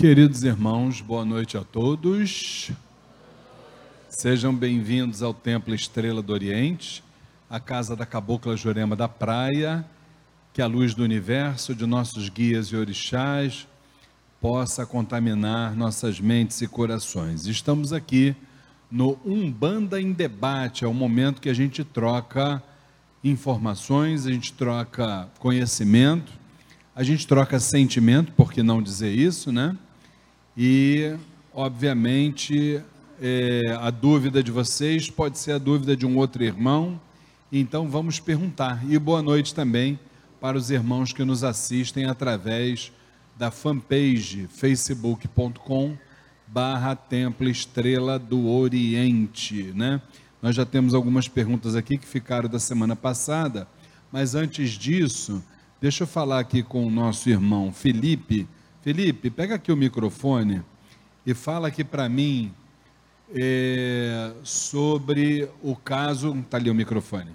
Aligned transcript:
Queridos 0.00 0.44
irmãos, 0.44 1.02
boa 1.02 1.26
noite 1.26 1.58
a 1.58 1.60
todos. 1.62 2.70
Sejam 4.08 4.54
bem-vindos 4.54 5.22
ao 5.22 5.34
Templo 5.34 5.74
Estrela 5.74 6.22
do 6.22 6.32
Oriente, 6.32 7.04
a 7.50 7.60
casa 7.60 7.94
da 7.94 8.06
Cabocla 8.06 8.56
Jurema 8.56 8.96
da 8.96 9.06
Praia. 9.06 9.84
Que 10.54 10.62
a 10.62 10.66
luz 10.66 10.94
do 10.94 11.02
universo, 11.02 11.74
de 11.74 11.84
nossos 11.84 12.30
guias 12.30 12.68
e 12.68 12.76
orixás, 12.76 13.68
possa 14.40 14.86
contaminar 14.86 15.76
nossas 15.76 16.18
mentes 16.18 16.62
e 16.62 16.66
corações. 16.66 17.44
Estamos 17.44 17.92
aqui 17.92 18.34
no 18.90 19.18
Umbanda 19.22 20.00
em 20.00 20.12
Debate, 20.12 20.82
é 20.82 20.88
o 20.88 20.94
momento 20.94 21.42
que 21.42 21.50
a 21.50 21.54
gente 21.54 21.84
troca 21.84 22.62
informações, 23.22 24.26
a 24.26 24.32
gente 24.32 24.50
troca 24.54 25.28
conhecimento, 25.38 26.32
a 26.96 27.02
gente 27.02 27.26
troca 27.26 27.60
sentimento, 27.60 28.32
por 28.32 28.50
que 28.50 28.62
não 28.62 28.82
dizer 28.82 29.12
isso, 29.12 29.52
né? 29.52 29.76
E, 30.56 31.16
obviamente, 31.52 32.82
é, 33.20 33.76
a 33.80 33.90
dúvida 33.90 34.42
de 34.42 34.50
vocês 34.50 35.08
pode 35.08 35.38
ser 35.38 35.52
a 35.52 35.58
dúvida 35.58 35.96
de 35.96 36.06
um 36.06 36.16
outro 36.16 36.42
irmão, 36.42 37.00
então 37.52 37.88
vamos 37.88 38.18
perguntar. 38.18 38.82
E 38.88 38.98
boa 38.98 39.22
noite 39.22 39.54
também 39.54 39.98
para 40.40 40.56
os 40.56 40.70
irmãos 40.70 41.12
que 41.12 41.24
nos 41.24 41.44
assistem 41.44 42.06
através 42.06 42.92
da 43.38 43.50
fanpage 43.50 44.48
facebook.com 44.48 45.96
barra 46.46 46.96
Templo 46.96 47.48
Estrela 47.48 48.18
do 48.18 48.48
Oriente, 48.48 49.72
né? 49.74 50.00
Nós 50.42 50.56
já 50.56 50.64
temos 50.64 50.94
algumas 50.94 51.28
perguntas 51.28 51.76
aqui 51.76 51.98
que 51.98 52.06
ficaram 52.06 52.48
da 52.48 52.58
semana 52.58 52.96
passada, 52.96 53.68
mas 54.10 54.34
antes 54.34 54.70
disso, 54.70 55.42
deixa 55.80 56.04
eu 56.04 56.08
falar 56.08 56.40
aqui 56.40 56.62
com 56.62 56.86
o 56.86 56.90
nosso 56.90 57.28
irmão 57.28 57.72
Felipe. 57.72 58.48
Felipe, 58.82 59.28
pega 59.28 59.56
aqui 59.56 59.70
o 59.70 59.76
microfone 59.76 60.62
e 61.26 61.34
fala 61.34 61.68
aqui 61.68 61.84
para 61.84 62.08
mim 62.08 62.52
é, 63.34 64.32
sobre 64.42 65.48
o 65.62 65.76
caso. 65.76 66.34
Está 66.34 66.56
ali 66.56 66.70
o 66.70 66.74
microfone. 66.74 67.30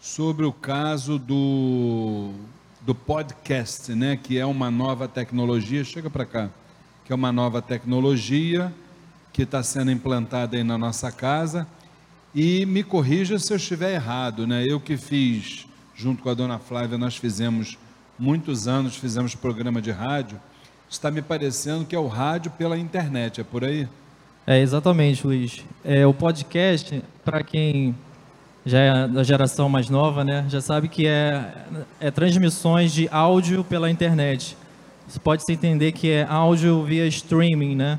Sobre 0.00 0.44
o 0.44 0.52
caso 0.52 1.18
do, 1.18 2.32
do 2.80 2.94
podcast, 2.94 3.94
né? 3.94 4.16
Que 4.16 4.38
é 4.38 4.46
uma 4.46 4.70
nova 4.70 5.06
tecnologia. 5.06 5.84
Chega 5.84 6.10
para 6.10 6.24
cá 6.24 6.50
que 7.04 7.12
é 7.12 7.16
uma 7.16 7.32
nova 7.32 7.60
tecnologia 7.60 8.72
que 9.32 9.42
está 9.42 9.64
sendo 9.64 9.90
implantada 9.90 10.56
aí 10.56 10.62
na 10.62 10.78
nossa 10.78 11.10
casa. 11.10 11.66
E 12.32 12.64
me 12.66 12.84
corrija 12.84 13.36
se 13.36 13.52
eu 13.52 13.56
estiver 13.56 13.94
errado, 13.94 14.46
né? 14.46 14.64
Eu 14.64 14.80
que 14.80 14.96
fiz, 14.96 15.66
junto 15.94 16.22
com 16.22 16.30
a 16.30 16.34
dona 16.34 16.60
Flávia, 16.60 16.96
nós 16.96 17.16
fizemos 17.16 17.76
muitos 18.20 18.68
anos, 18.68 18.96
fizemos 18.96 19.34
programa 19.34 19.80
de 19.80 19.90
rádio. 19.90 20.38
Está 20.90 21.10
me 21.10 21.22
parecendo 21.22 21.86
que 21.86 21.96
é 21.96 21.98
o 21.98 22.06
rádio 22.06 22.50
pela 22.52 22.76
internet, 22.76 23.40
é 23.40 23.44
por 23.44 23.64
aí? 23.64 23.88
É, 24.46 24.60
exatamente, 24.60 25.26
Luiz. 25.26 25.64
É, 25.82 26.06
o 26.06 26.12
podcast, 26.12 27.02
para 27.24 27.42
quem 27.42 27.94
já 28.66 28.78
é 28.78 29.08
da 29.08 29.22
geração 29.22 29.70
mais 29.70 29.88
nova, 29.88 30.22
né, 30.22 30.44
já 30.50 30.60
sabe 30.60 30.88
que 30.88 31.06
é, 31.06 31.50
é 31.98 32.10
transmissões 32.10 32.92
de 32.92 33.08
áudio 33.10 33.64
pela 33.64 33.90
internet. 33.90 34.54
Você 35.08 35.18
pode 35.18 35.42
se 35.42 35.52
entender 35.52 35.92
que 35.92 36.10
é 36.10 36.26
áudio 36.28 36.84
via 36.84 37.06
streaming, 37.06 37.74
né? 37.74 37.98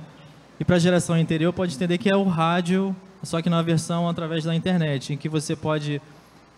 E 0.60 0.64
para 0.64 0.76
a 0.76 0.80
geração 0.80 1.16
anterior 1.16 1.52
pode 1.52 1.74
entender 1.74 1.98
que 1.98 2.14
é 2.14 2.16
o 2.16 2.24
rádio, 2.24 2.96
só 3.24 3.42
que 3.42 3.50
na 3.50 3.62
versão 3.64 4.08
através 4.08 4.44
da 4.44 4.54
internet, 4.54 5.14
em 5.14 5.18
que 5.18 5.28
você 5.28 5.56
pode, 5.56 6.00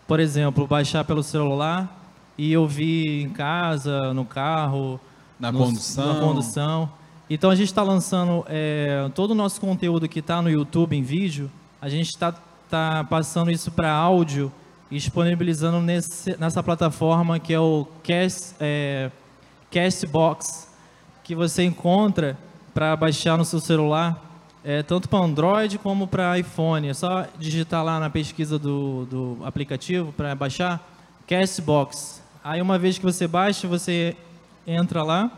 por 0.06 0.20
exemplo, 0.20 0.66
baixar 0.66 1.02
pelo 1.04 1.22
celular 1.22 2.03
e 2.36 2.56
ouvir 2.56 3.22
em 3.22 3.28
casa, 3.30 4.12
no 4.12 4.24
carro, 4.24 5.00
na 5.38 5.52
no, 5.52 5.58
condução. 5.58 6.14
Na 6.14 6.20
condução. 6.20 6.90
Então 7.28 7.50
a 7.50 7.54
gente 7.54 7.68
está 7.68 7.82
lançando 7.82 8.44
é, 8.48 9.10
todo 9.14 9.30
o 9.30 9.34
nosso 9.34 9.60
conteúdo 9.60 10.08
que 10.08 10.18
está 10.18 10.42
no 10.42 10.50
YouTube 10.50 10.96
em 10.96 11.02
vídeo, 11.02 11.50
a 11.80 11.88
gente 11.88 12.08
está 12.08 12.32
tá 12.68 13.04
passando 13.08 13.50
isso 13.50 13.70
para 13.70 13.90
áudio 13.90 14.52
e 14.90 14.96
disponibilizando 14.96 15.80
nesse, 15.80 16.38
nessa 16.38 16.62
plataforma 16.62 17.38
que 17.38 17.52
é 17.52 17.60
o 17.60 17.86
Cast. 18.02 18.54
É, 18.60 19.10
Castbox, 19.74 20.68
que 21.24 21.34
você 21.34 21.64
encontra 21.64 22.38
para 22.72 22.94
baixar 22.94 23.36
no 23.36 23.44
seu 23.44 23.58
celular, 23.58 24.22
é, 24.62 24.84
tanto 24.84 25.08
para 25.08 25.18
Android 25.18 25.78
como 25.78 26.06
para 26.06 26.38
iPhone. 26.38 26.88
É 26.88 26.94
só 26.94 27.26
digitar 27.36 27.84
lá 27.84 27.98
na 27.98 28.08
pesquisa 28.08 28.56
do, 28.56 29.04
do 29.06 29.38
aplicativo 29.44 30.12
para 30.12 30.32
baixar 30.36 30.80
Castbox. 31.26 32.22
Aí 32.44 32.60
uma 32.60 32.78
vez 32.78 32.98
que 32.98 33.04
você 33.04 33.26
baixa, 33.26 33.66
você 33.66 34.14
entra 34.66 35.02
lá, 35.02 35.30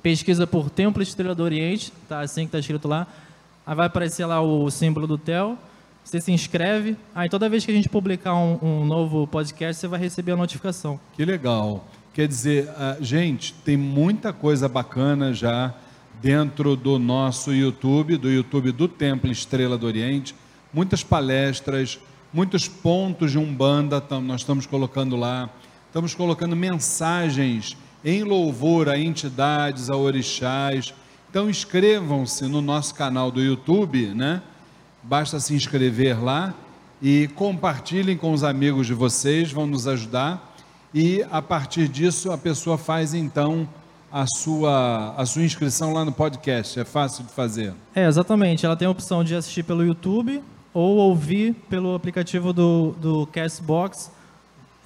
pesquisa 0.00 0.46
por 0.46 0.70
Templo 0.70 1.02
Estrela 1.02 1.34
do 1.34 1.42
Oriente, 1.42 1.92
tá 2.08 2.20
assim 2.20 2.42
que 2.42 2.46
está 2.46 2.60
escrito 2.60 2.86
lá. 2.86 3.08
Aí 3.66 3.74
vai 3.74 3.88
aparecer 3.88 4.24
lá 4.24 4.40
o 4.40 4.70
símbolo 4.70 5.04
do 5.08 5.18
TEL, 5.18 5.58
você 6.04 6.20
se 6.20 6.30
inscreve, 6.30 6.96
aí 7.12 7.28
toda 7.28 7.48
vez 7.48 7.64
que 7.64 7.72
a 7.72 7.74
gente 7.74 7.88
publicar 7.88 8.36
um, 8.36 8.56
um 8.62 8.84
novo 8.84 9.26
podcast, 9.26 9.80
você 9.80 9.88
vai 9.88 9.98
receber 9.98 10.30
a 10.30 10.36
notificação. 10.36 11.00
Que 11.16 11.24
legal. 11.24 11.84
Quer 12.14 12.28
dizer, 12.28 12.68
gente, 13.00 13.52
tem 13.64 13.76
muita 13.76 14.32
coisa 14.32 14.68
bacana 14.68 15.34
já 15.34 15.74
dentro 16.22 16.76
do 16.76 17.00
nosso 17.00 17.52
YouTube, 17.52 18.16
do 18.16 18.30
YouTube 18.30 18.70
do 18.70 18.86
Templo 18.86 19.28
Estrela 19.28 19.76
do 19.76 19.86
Oriente, 19.86 20.36
muitas 20.72 21.02
palestras, 21.02 21.98
muitos 22.32 22.68
pontos 22.68 23.32
de 23.32 23.38
Umbanda, 23.38 24.00
nós 24.22 24.42
estamos 24.42 24.66
colocando 24.66 25.16
lá, 25.16 25.50
estamos 25.88 26.14
colocando 26.14 26.54
mensagens 26.54 27.76
em 28.04 28.22
louvor 28.22 28.88
a 28.88 28.98
entidades, 28.98 29.90
a 29.90 29.96
orixás. 29.96 30.94
Então 31.30 31.48
inscrevam-se 31.48 32.44
no 32.44 32.60
nosso 32.60 32.94
canal 32.94 33.30
do 33.30 33.42
YouTube, 33.42 34.14
né? 34.14 34.42
Basta 35.02 35.40
se 35.40 35.54
inscrever 35.54 36.22
lá 36.22 36.54
e 37.00 37.28
compartilhem 37.28 38.16
com 38.16 38.32
os 38.32 38.44
amigos 38.44 38.86
de 38.86 38.94
vocês, 38.94 39.50
vão 39.50 39.66
nos 39.66 39.88
ajudar 39.88 40.54
e 40.92 41.24
a 41.30 41.40
partir 41.40 41.88
disso 41.88 42.30
a 42.30 42.38
pessoa 42.38 42.76
faz 42.76 43.14
então 43.14 43.68
a 44.10 44.26
sua, 44.26 45.14
a 45.16 45.26
sua 45.26 45.42
inscrição 45.42 45.92
lá 45.92 46.04
no 46.04 46.12
podcast. 46.12 46.78
É 46.78 46.84
fácil 46.84 47.24
de 47.24 47.32
fazer. 47.32 47.74
É, 47.94 48.06
exatamente. 48.06 48.64
Ela 48.64 48.76
tem 48.76 48.86
a 48.86 48.90
opção 48.90 49.24
de 49.24 49.34
assistir 49.34 49.62
pelo 49.62 49.84
YouTube 49.84 50.42
ou 50.72 50.96
ouvir 50.96 51.54
pelo 51.68 51.94
aplicativo 51.94 52.52
do, 52.52 52.94
do 53.00 53.26
Castbox. 53.26 54.10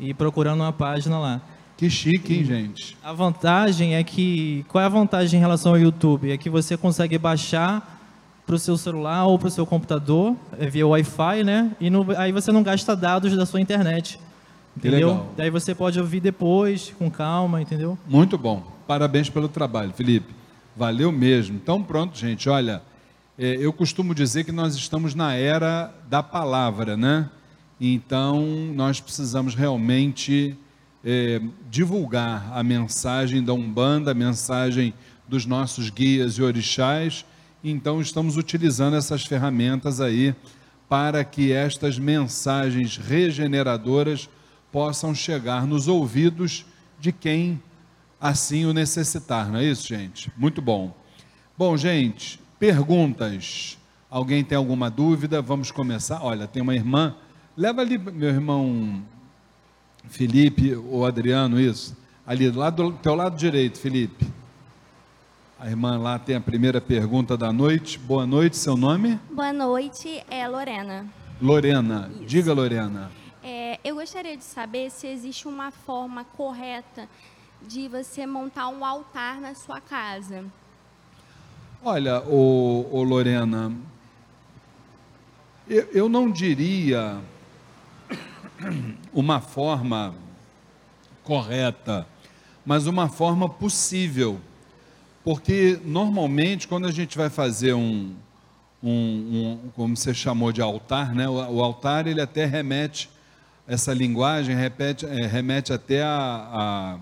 e 0.00 0.12
procurando 0.12 0.62
uma 0.62 0.72
página 0.72 1.20
lá. 1.20 1.40
Que 1.76 1.88
chique, 1.88 2.34
hein, 2.34 2.44
gente? 2.44 2.96
A 3.00 3.12
vantagem 3.12 3.94
é 3.94 4.02
que. 4.02 4.66
Qual 4.66 4.82
é 4.82 4.86
a 4.86 4.88
vantagem 4.88 5.38
em 5.38 5.40
relação 5.40 5.70
ao 5.70 5.78
YouTube? 5.78 6.32
É 6.32 6.36
que 6.36 6.50
você 6.50 6.76
consegue 6.76 7.16
baixar 7.16 8.02
para 8.44 8.56
o 8.56 8.58
seu 8.58 8.76
celular 8.76 9.26
ou 9.26 9.38
para 9.38 9.46
o 9.46 9.52
seu 9.52 9.64
computador 9.64 10.34
é 10.58 10.66
via 10.66 10.84
Wi-Fi, 10.84 11.44
né? 11.44 11.70
E 11.80 11.88
no, 11.90 12.04
aí 12.18 12.32
você 12.32 12.50
não 12.50 12.64
gasta 12.64 12.96
dados 12.96 13.36
da 13.36 13.46
sua 13.46 13.60
internet. 13.60 14.18
Entendeu? 14.76 15.28
Daí 15.36 15.48
você 15.48 15.76
pode 15.76 16.00
ouvir 16.00 16.18
depois, 16.18 16.92
com 16.98 17.08
calma, 17.08 17.62
entendeu? 17.62 17.96
Muito 18.08 18.36
bom. 18.36 18.64
Parabéns 18.84 19.30
pelo 19.30 19.48
trabalho, 19.48 19.92
Felipe. 19.92 20.39
Valeu 20.76 21.10
mesmo. 21.10 21.56
Então, 21.56 21.82
pronto, 21.82 22.16
gente. 22.16 22.48
Olha, 22.48 22.82
é, 23.38 23.56
eu 23.58 23.72
costumo 23.72 24.14
dizer 24.14 24.44
que 24.44 24.52
nós 24.52 24.74
estamos 24.74 25.14
na 25.14 25.34
era 25.34 25.92
da 26.08 26.22
palavra, 26.22 26.96
né? 26.96 27.28
Então, 27.80 28.42
nós 28.74 29.00
precisamos 29.00 29.54
realmente 29.54 30.56
é, 31.04 31.40
divulgar 31.70 32.52
a 32.52 32.62
mensagem 32.62 33.42
da 33.42 33.52
Umbanda, 33.52 34.10
a 34.10 34.14
mensagem 34.14 34.94
dos 35.26 35.46
nossos 35.46 35.90
guias 35.90 36.34
e 36.34 36.42
orixás. 36.42 37.24
Então, 37.64 38.00
estamos 38.00 38.36
utilizando 38.36 38.96
essas 38.96 39.24
ferramentas 39.24 40.00
aí 40.00 40.34
para 40.88 41.24
que 41.24 41.52
estas 41.52 41.98
mensagens 41.98 42.96
regeneradoras 42.96 44.28
possam 44.70 45.14
chegar 45.14 45.66
nos 45.66 45.88
ouvidos 45.88 46.64
de 46.98 47.12
quem 47.12 47.60
assim 48.20 48.66
o 48.66 48.72
necessitar, 48.74 49.50
não 49.50 49.58
é 49.58 49.64
isso, 49.64 49.88
gente? 49.88 50.30
Muito 50.36 50.60
bom. 50.60 50.94
Bom, 51.56 51.76
gente, 51.76 52.38
perguntas. 52.58 53.78
Alguém 54.10 54.44
tem 54.44 54.58
alguma 54.58 54.90
dúvida? 54.90 55.40
Vamos 55.40 55.70
começar. 55.70 56.22
Olha, 56.22 56.46
tem 56.46 56.62
uma 56.62 56.74
irmã. 56.74 57.14
Leva 57.56 57.80
ali, 57.80 57.96
meu 57.96 58.28
irmão 58.28 59.02
Felipe 60.08 60.74
ou 60.74 61.06
Adriano, 61.06 61.60
isso. 61.60 61.96
Ali, 62.26 62.50
do 62.50 62.58
lado, 62.58 62.90
do 62.90 62.98
teu 62.98 63.14
lado 63.14 63.36
direito, 63.36 63.78
Felipe. 63.78 64.26
A 65.58 65.68
irmã 65.68 65.98
lá 65.98 66.18
tem 66.18 66.36
a 66.36 66.40
primeira 66.40 66.80
pergunta 66.80 67.36
da 67.36 67.52
noite. 67.52 67.98
Boa 67.98 68.26
noite, 68.26 68.56
seu 68.56 68.76
nome? 68.76 69.18
Boa 69.30 69.52
noite, 69.52 70.22
é 70.30 70.48
Lorena. 70.48 71.06
Lorena, 71.40 72.10
isso. 72.14 72.24
diga 72.24 72.52
Lorena. 72.52 73.10
É, 73.42 73.78
eu 73.84 73.94
gostaria 73.94 74.36
de 74.36 74.44
saber 74.44 74.90
se 74.90 75.06
existe 75.06 75.46
uma 75.46 75.70
forma 75.70 76.24
correta 76.24 77.08
de 77.66 77.88
você 77.88 78.26
montar 78.26 78.68
um 78.68 78.84
altar 78.84 79.40
na 79.40 79.54
sua 79.54 79.80
casa. 79.80 80.44
Olha, 81.82 82.20
o, 82.22 83.02
Lorena, 83.02 83.72
Eu, 85.68 85.88
eu 85.92 86.08
não 86.08 86.30
diria 86.30 87.20
uma 89.14 89.40
forma 89.40 90.14
correta, 91.22 92.06
mas 92.66 92.86
uma 92.86 93.08
forma 93.08 93.48
possível. 93.48 94.40
Porque 95.24 95.80
normalmente 95.84 96.66
quando 96.66 96.86
a 96.86 96.92
gente 96.92 97.16
vai 97.16 97.30
fazer 97.30 97.74
um, 97.74 98.14
um, 98.82 98.90
um 98.92 99.70
como 99.76 99.96
você 99.96 100.12
chamou 100.12 100.52
de 100.52 100.60
altar, 100.60 101.14
né? 101.14 101.28
O, 101.28 101.34
o, 101.34 101.62
altar 101.62 102.06
ele 102.06 102.20
até 102.20 102.44
remete 102.44 103.08
essa 103.66 103.94
linguagem 103.94 104.56
repete, 104.56 105.06
é, 105.06 105.26
remete 105.26 105.72
até 105.72 106.02
a, 106.02 106.98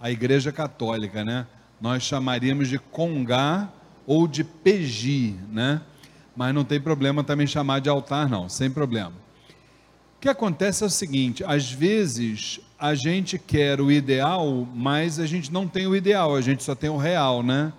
a, 0.00 0.10
igreja 0.10 0.52
católica, 0.52 1.24
né? 1.24 1.46
Nós 1.80 2.02
chamaríamos 2.02 2.68
de 2.68 2.78
congá 2.78 3.68
ou 4.06 4.26
de 4.26 4.44
pegi, 4.44 5.34
né? 5.50 5.80
Mas 6.34 6.54
não 6.54 6.64
tem 6.64 6.80
problema 6.80 7.24
também 7.24 7.46
chamar 7.46 7.80
de 7.80 7.88
altar, 7.88 8.28
não, 8.28 8.48
sem 8.48 8.70
problema. 8.70 9.12
O 10.16 10.20
que 10.20 10.28
acontece 10.28 10.82
é 10.82 10.86
o 10.86 10.90
seguinte: 10.90 11.44
às 11.44 11.70
vezes 11.70 12.60
a 12.78 12.94
gente 12.94 13.38
quer 13.38 13.80
o 13.80 13.90
ideal, 13.90 14.66
mas 14.74 15.18
a 15.18 15.26
gente 15.26 15.52
não 15.52 15.66
tem 15.66 15.86
o 15.86 15.96
ideal, 15.96 16.34
a 16.34 16.40
gente 16.40 16.62
só 16.62 16.74
tem 16.74 16.90
o 16.90 16.96
real, 16.96 17.42
né? 17.42 17.72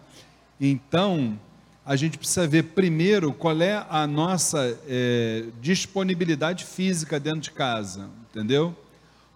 Então, 0.59 1.39
a 1.85 1.95
gente 1.95 2.17
precisa 2.17 2.45
ver 2.45 2.63
primeiro 2.63 3.31
qual 3.31 3.61
é 3.61 3.85
a 3.89 4.05
nossa 4.05 4.77
é, 4.87 5.45
disponibilidade 5.61 6.65
física 6.65 7.17
dentro 7.19 7.41
de 7.41 7.51
casa, 7.51 8.09
entendeu? 8.29 8.75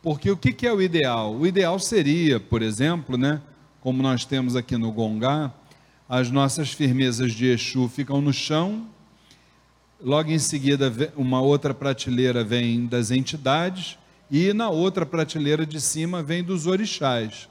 Porque 0.02 0.32
o 0.32 0.38
que, 0.38 0.52
que 0.52 0.66
é 0.66 0.74
o 0.74 0.82
ideal? 0.82 1.36
O 1.36 1.46
ideal 1.46 1.78
seria, 1.78 2.40
por 2.40 2.64
exemplo, 2.64 3.18
né, 3.18 3.40
como 3.80 4.02
nós 4.02 4.26
temos 4.26 4.56
aqui 4.56 4.76
no 4.76 4.92
Gongá, 4.92 5.54
as 6.10 6.32
nossas 6.32 6.72
firmezas 6.72 7.34
de 7.34 7.46
Exu 7.48 7.88
ficam 7.88 8.20
no 8.20 8.34
chão, 8.34 8.88
logo 10.04 10.32
em 10.32 10.40
seguida 10.40 10.92
uma 11.16 11.40
outra 11.40 11.74
prateleira 11.74 12.44
vem 12.44 12.86
das 12.88 13.12
entidades, 13.12 13.98
e 14.30 14.54
na 14.54 14.70
outra 14.70 15.06
prateleira 15.06 15.66
de 15.66 15.80
cima 15.80 16.24
vem 16.24 16.44
dos 16.44 16.66
orixás. 16.66 17.48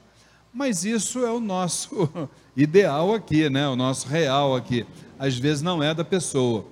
Mas 0.53 0.83
isso 0.83 1.25
é 1.25 1.31
o 1.31 1.39
nosso 1.39 2.09
ideal 2.57 3.13
aqui, 3.13 3.49
né? 3.49 3.67
o 3.67 3.75
nosso 3.75 4.09
real 4.09 4.55
aqui. 4.55 4.85
Às 5.17 5.37
vezes 5.37 5.61
não 5.61 5.81
é 5.81 5.93
da 5.93 6.03
pessoa. 6.03 6.65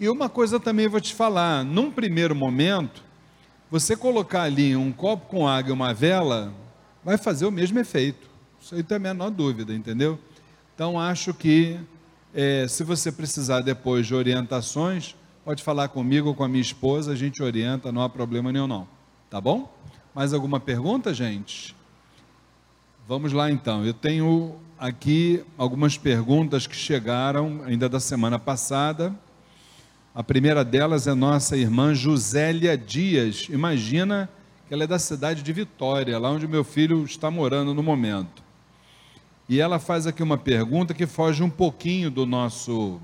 E 0.00 0.08
uma 0.08 0.28
coisa 0.28 0.58
também 0.58 0.88
vou 0.88 1.00
te 1.00 1.14
falar: 1.14 1.64
num 1.64 1.90
primeiro 1.90 2.34
momento, 2.34 3.04
você 3.72 3.96
colocar 3.96 4.42
ali 4.42 4.76
um 4.76 4.92
copo 4.92 5.28
com 5.28 5.48
água 5.48 5.70
e 5.70 5.72
uma 5.72 5.94
vela, 5.94 6.52
vai 7.02 7.16
fazer 7.16 7.46
o 7.46 7.50
mesmo 7.50 7.78
efeito. 7.78 8.28
Isso 8.60 8.74
aí 8.74 8.82
tem 8.82 8.98
a 8.98 9.00
menor 9.00 9.30
dúvida, 9.30 9.72
entendeu? 9.74 10.18
Então 10.74 11.00
acho 11.00 11.32
que 11.32 11.80
é, 12.34 12.66
se 12.68 12.84
você 12.84 13.10
precisar 13.10 13.62
depois 13.62 14.06
de 14.06 14.14
orientações, 14.14 15.16
pode 15.42 15.62
falar 15.62 15.88
comigo 15.88 16.28
ou 16.28 16.34
com 16.34 16.44
a 16.44 16.48
minha 16.48 16.60
esposa, 16.60 17.12
a 17.12 17.16
gente 17.16 17.42
orienta, 17.42 17.90
não 17.90 18.02
há 18.02 18.10
problema 18.10 18.52
nenhum 18.52 18.66
não. 18.66 18.86
Tá 19.30 19.40
bom? 19.40 19.74
Mais 20.14 20.34
alguma 20.34 20.60
pergunta, 20.60 21.14
gente? 21.14 21.74
Vamos 23.08 23.32
lá 23.32 23.50
então. 23.50 23.86
Eu 23.86 23.94
tenho 23.94 24.54
aqui 24.78 25.42
algumas 25.56 25.96
perguntas 25.96 26.66
que 26.66 26.76
chegaram 26.76 27.62
ainda 27.64 27.88
da 27.88 28.00
semana 28.00 28.38
passada. 28.38 29.14
A 30.14 30.22
primeira 30.22 30.62
delas 30.62 31.06
é 31.06 31.14
nossa 31.14 31.56
irmã 31.56 31.94
Josélia 31.94 32.76
Dias. 32.76 33.46
Imagina 33.48 34.28
que 34.68 34.74
ela 34.74 34.84
é 34.84 34.86
da 34.86 34.98
cidade 34.98 35.42
de 35.42 35.52
Vitória, 35.54 36.18
lá 36.18 36.30
onde 36.30 36.46
meu 36.46 36.62
filho 36.62 37.02
está 37.06 37.30
morando 37.30 37.72
no 37.72 37.82
momento. 37.82 38.42
E 39.48 39.58
ela 39.58 39.78
faz 39.78 40.06
aqui 40.06 40.22
uma 40.22 40.36
pergunta 40.36 40.92
que 40.92 41.06
foge 41.06 41.42
um 41.42 41.48
pouquinho 41.48 42.10
do 42.10 42.26
nosso 42.26 43.00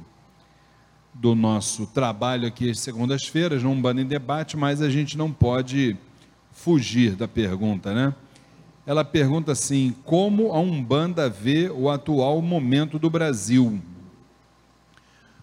do 1.14 1.34
nosso 1.34 1.86
trabalho 1.86 2.46
aqui 2.46 2.70
às 2.70 2.78
segundas-feiras, 2.78 3.62
num 3.62 3.80
bando 3.80 4.02
em 4.02 4.06
debate, 4.06 4.54
mas 4.54 4.82
a 4.82 4.90
gente 4.90 5.16
não 5.16 5.32
pode 5.32 5.96
fugir 6.52 7.16
da 7.16 7.26
pergunta, 7.26 7.94
né? 7.94 8.14
Ela 8.86 9.02
pergunta 9.02 9.52
assim: 9.52 9.94
como 10.04 10.52
a 10.52 10.60
Umbanda 10.60 11.26
vê 11.30 11.70
o 11.70 11.88
atual 11.88 12.42
momento 12.42 12.98
do 12.98 13.08
Brasil? 13.08 13.80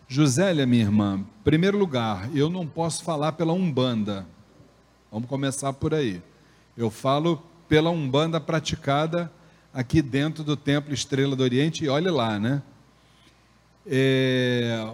Josélia, 0.07 0.67
minha 0.67 0.83
irmã, 0.83 1.25
primeiro 1.43 1.79
lugar, 1.79 2.29
eu 2.35 2.47
não 2.47 2.67
posso 2.67 3.03
falar 3.03 3.31
pela 3.31 3.53
Umbanda. 3.53 4.25
Vamos 5.11 5.27
começar 5.27 5.73
por 5.73 5.95
aí. 5.95 6.21
Eu 6.77 6.91
falo 6.91 7.41
pela 7.67 7.89
Umbanda 7.89 8.39
praticada 8.39 9.31
aqui 9.73 10.03
dentro 10.03 10.43
do 10.43 10.55
Templo 10.55 10.93
Estrela 10.93 11.35
do 11.35 11.41
Oriente, 11.41 11.85
e 11.85 11.89
olhe 11.89 12.09
lá, 12.11 12.39
né? 12.39 12.61
É... 13.87 14.93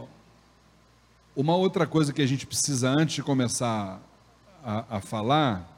Uma 1.35 1.57
outra 1.57 1.85
coisa 1.85 2.13
que 2.13 2.21
a 2.21 2.27
gente 2.27 2.47
precisa, 2.47 2.89
antes 2.89 3.15
de 3.15 3.23
começar 3.23 4.01
a, 4.63 4.97
a 4.97 5.01
falar, 5.01 5.77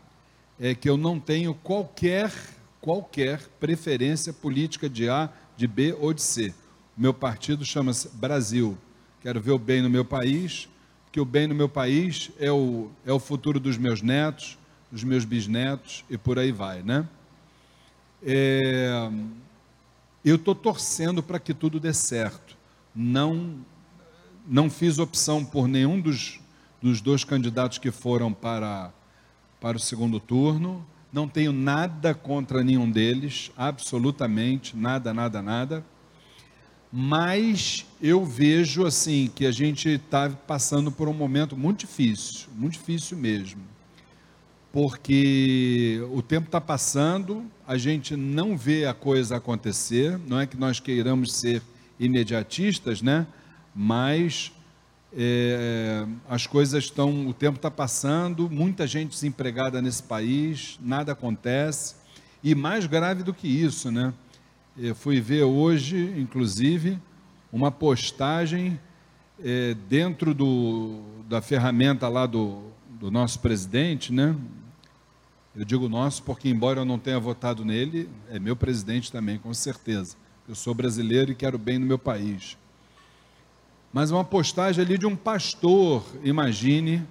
é 0.59 0.75
que 0.75 0.87
eu 0.87 0.95
não 0.95 1.19
tenho 1.19 1.55
qualquer, 1.55 2.31
qualquer 2.79 3.41
preferência 3.59 4.31
política 4.31 4.87
de 4.87 5.09
A, 5.09 5.27
de 5.57 5.65
B 5.65 5.97
ou 5.99 6.13
de 6.13 6.21
C. 6.21 6.53
Meu 6.95 7.15
partido 7.15 7.65
chama-se 7.65 8.09
Brasil. 8.09 8.77
Quero 9.23 9.39
ver 9.39 9.51
o 9.51 9.57
bem 9.57 9.81
no 9.81 9.89
meu 9.89 10.03
país, 10.03 10.67
porque 11.05 11.19
o 11.19 11.23
bem 11.23 11.47
no 11.47 11.55
meu 11.55 11.69
país 11.69 12.29
é 12.37 12.51
o, 12.51 12.91
é 13.05 13.11
o 13.13 13.19
futuro 13.19 13.57
dos 13.57 13.77
meus 13.77 14.01
netos, 14.01 14.57
dos 14.91 15.03
meus 15.03 15.23
bisnetos 15.23 16.03
e 16.09 16.17
por 16.17 16.37
aí 16.37 16.51
vai, 16.51 16.83
né? 16.83 17.07
É, 18.21 19.09
eu 20.25 20.35
estou 20.35 20.53
torcendo 20.53 21.23
para 21.23 21.39
que 21.39 21.53
tudo 21.53 21.79
dê 21.79 21.93
certo. 21.93 22.57
Não, 22.93 23.55
não 24.45 24.69
fiz 24.69 24.99
opção 24.99 25.43
por 25.45 25.69
nenhum 25.69 26.01
dos, 26.01 26.41
dos 26.81 26.99
dois 26.99 27.23
candidatos 27.23 27.77
que 27.77 27.91
foram 27.91 28.33
para 28.33 28.91
para 29.63 29.77
o 29.77 29.79
segundo 29.79 30.19
turno. 30.19 30.85
Não 31.13 31.25
tenho 31.25 31.53
nada 31.53 32.13
contra 32.13 32.61
nenhum 32.61 32.91
deles, 32.91 33.49
absolutamente 33.55 34.75
nada, 34.75 35.13
nada, 35.13 35.41
nada. 35.41 35.85
Mas 36.95 37.87
eu 37.99 38.23
vejo 38.23 38.85
assim 38.85 39.27
que 39.33 39.47
a 39.47 39.51
gente 39.51 39.89
está 39.89 40.29
passando 40.29 40.91
por 40.91 41.07
um 41.07 41.13
momento 41.13 41.57
muito 41.57 41.87
difícil, 41.87 42.47
muito 42.55 42.73
difícil 42.73 43.17
mesmo. 43.17 43.63
Porque 44.71 45.99
o 46.11 46.21
tempo 46.21 46.45
está 46.45 46.61
passando, 46.61 47.45
a 47.67 47.79
gente 47.79 48.15
não 48.15 48.55
vê 48.55 48.85
a 48.85 48.93
coisa 48.93 49.37
acontecer, 49.37 50.19
não 50.27 50.39
é 50.39 50.45
que 50.45 50.55
nós 50.55 50.79
queiramos 50.79 51.33
ser 51.33 51.63
imediatistas, 51.99 53.01
né? 53.01 53.25
Mas 53.73 54.51
é, 55.11 56.05
as 56.29 56.45
coisas 56.45 56.83
estão, 56.83 57.27
o 57.27 57.33
tempo 57.33 57.55
está 57.55 57.71
passando, 57.71 58.47
muita 58.51 58.85
gente 58.85 59.09
desempregada 59.09 59.81
nesse 59.81 60.03
país, 60.03 60.77
nada 60.79 61.13
acontece. 61.13 61.95
E 62.43 62.53
mais 62.53 62.85
grave 62.85 63.23
do 63.23 63.33
que 63.33 63.47
isso, 63.47 63.89
né? 63.89 64.13
Eu 64.77 64.95
fui 64.95 65.21
ver 65.21 65.43
hoje, 65.43 66.13
inclusive, 66.17 66.99
uma 67.51 67.71
postagem 67.71 68.79
é, 69.43 69.75
dentro 69.87 70.33
do, 70.33 71.01
da 71.27 71.41
ferramenta 71.41 72.07
lá 72.07 72.25
do, 72.25 72.63
do 72.99 73.11
nosso 73.11 73.39
presidente, 73.39 74.11
né? 74.11 74.35
Eu 75.55 75.63
digo 75.63 75.87
nosso 75.87 76.23
porque, 76.23 76.49
embora 76.49 76.81
eu 76.81 76.85
não 76.85 76.97
tenha 76.97 77.19
votado 77.19 77.63
nele, 77.63 78.09
é 78.29 78.39
meu 78.39 78.55
presidente 78.55 79.11
também, 79.11 79.37
com 79.37 79.53
certeza. 79.53 80.15
Eu 80.49 80.55
sou 80.55 80.73
brasileiro 80.73 81.31
e 81.31 81.35
quero 81.35 81.57
bem 81.57 81.77
no 81.77 81.85
meu 81.85 81.99
país 81.99 82.57
mas 83.93 84.09
uma 84.09 84.25
postagem 84.25 84.83
ali 84.83 84.97
de 84.97 85.05
um 85.05 85.15
pastor, 85.15 86.03
imagine, 86.23 87.03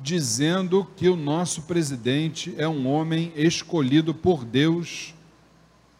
dizendo 0.00 0.84
que 0.96 1.08
o 1.08 1.14
nosso 1.14 1.62
presidente 1.62 2.52
é 2.58 2.66
um 2.66 2.88
homem 2.88 3.32
escolhido 3.36 4.12
por 4.12 4.44
Deus 4.44 5.14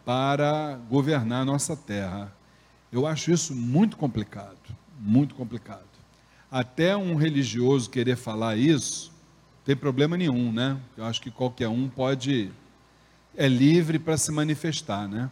para 0.09 0.79
governar 0.89 1.43
a 1.43 1.45
nossa 1.45 1.75
terra. 1.75 2.33
Eu 2.91 3.05
acho 3.05 3.31
isso 3.31 3.53
muito 3.53 3.95
complicado, 3.95 4.57
muito 4.99 5.35
complicado. 5.35 5.85
Até 6.49 6.97
um 6.97 7.13
religioso 7.13 7.91
querer 7.91 8.15
falar 8.15 8.57
isso, 8.57 9.11
tem 9.63 9.75
problema 9.75 10.17
nenhum, 10.17 10.51
né? 10.51 10.79
Eu 10.97 11.05
acho 11.05 11.21
que 11.21 11.29
qualquer 11.29 11.67
um 11.67 11.87
pode, 11.87 12.51
é 13.37 13.47
livre 13.47 13.99
para 13.99 14.17
se 14.17 14.31
manifestar, 14.31 15.07
né? 15.07 15.29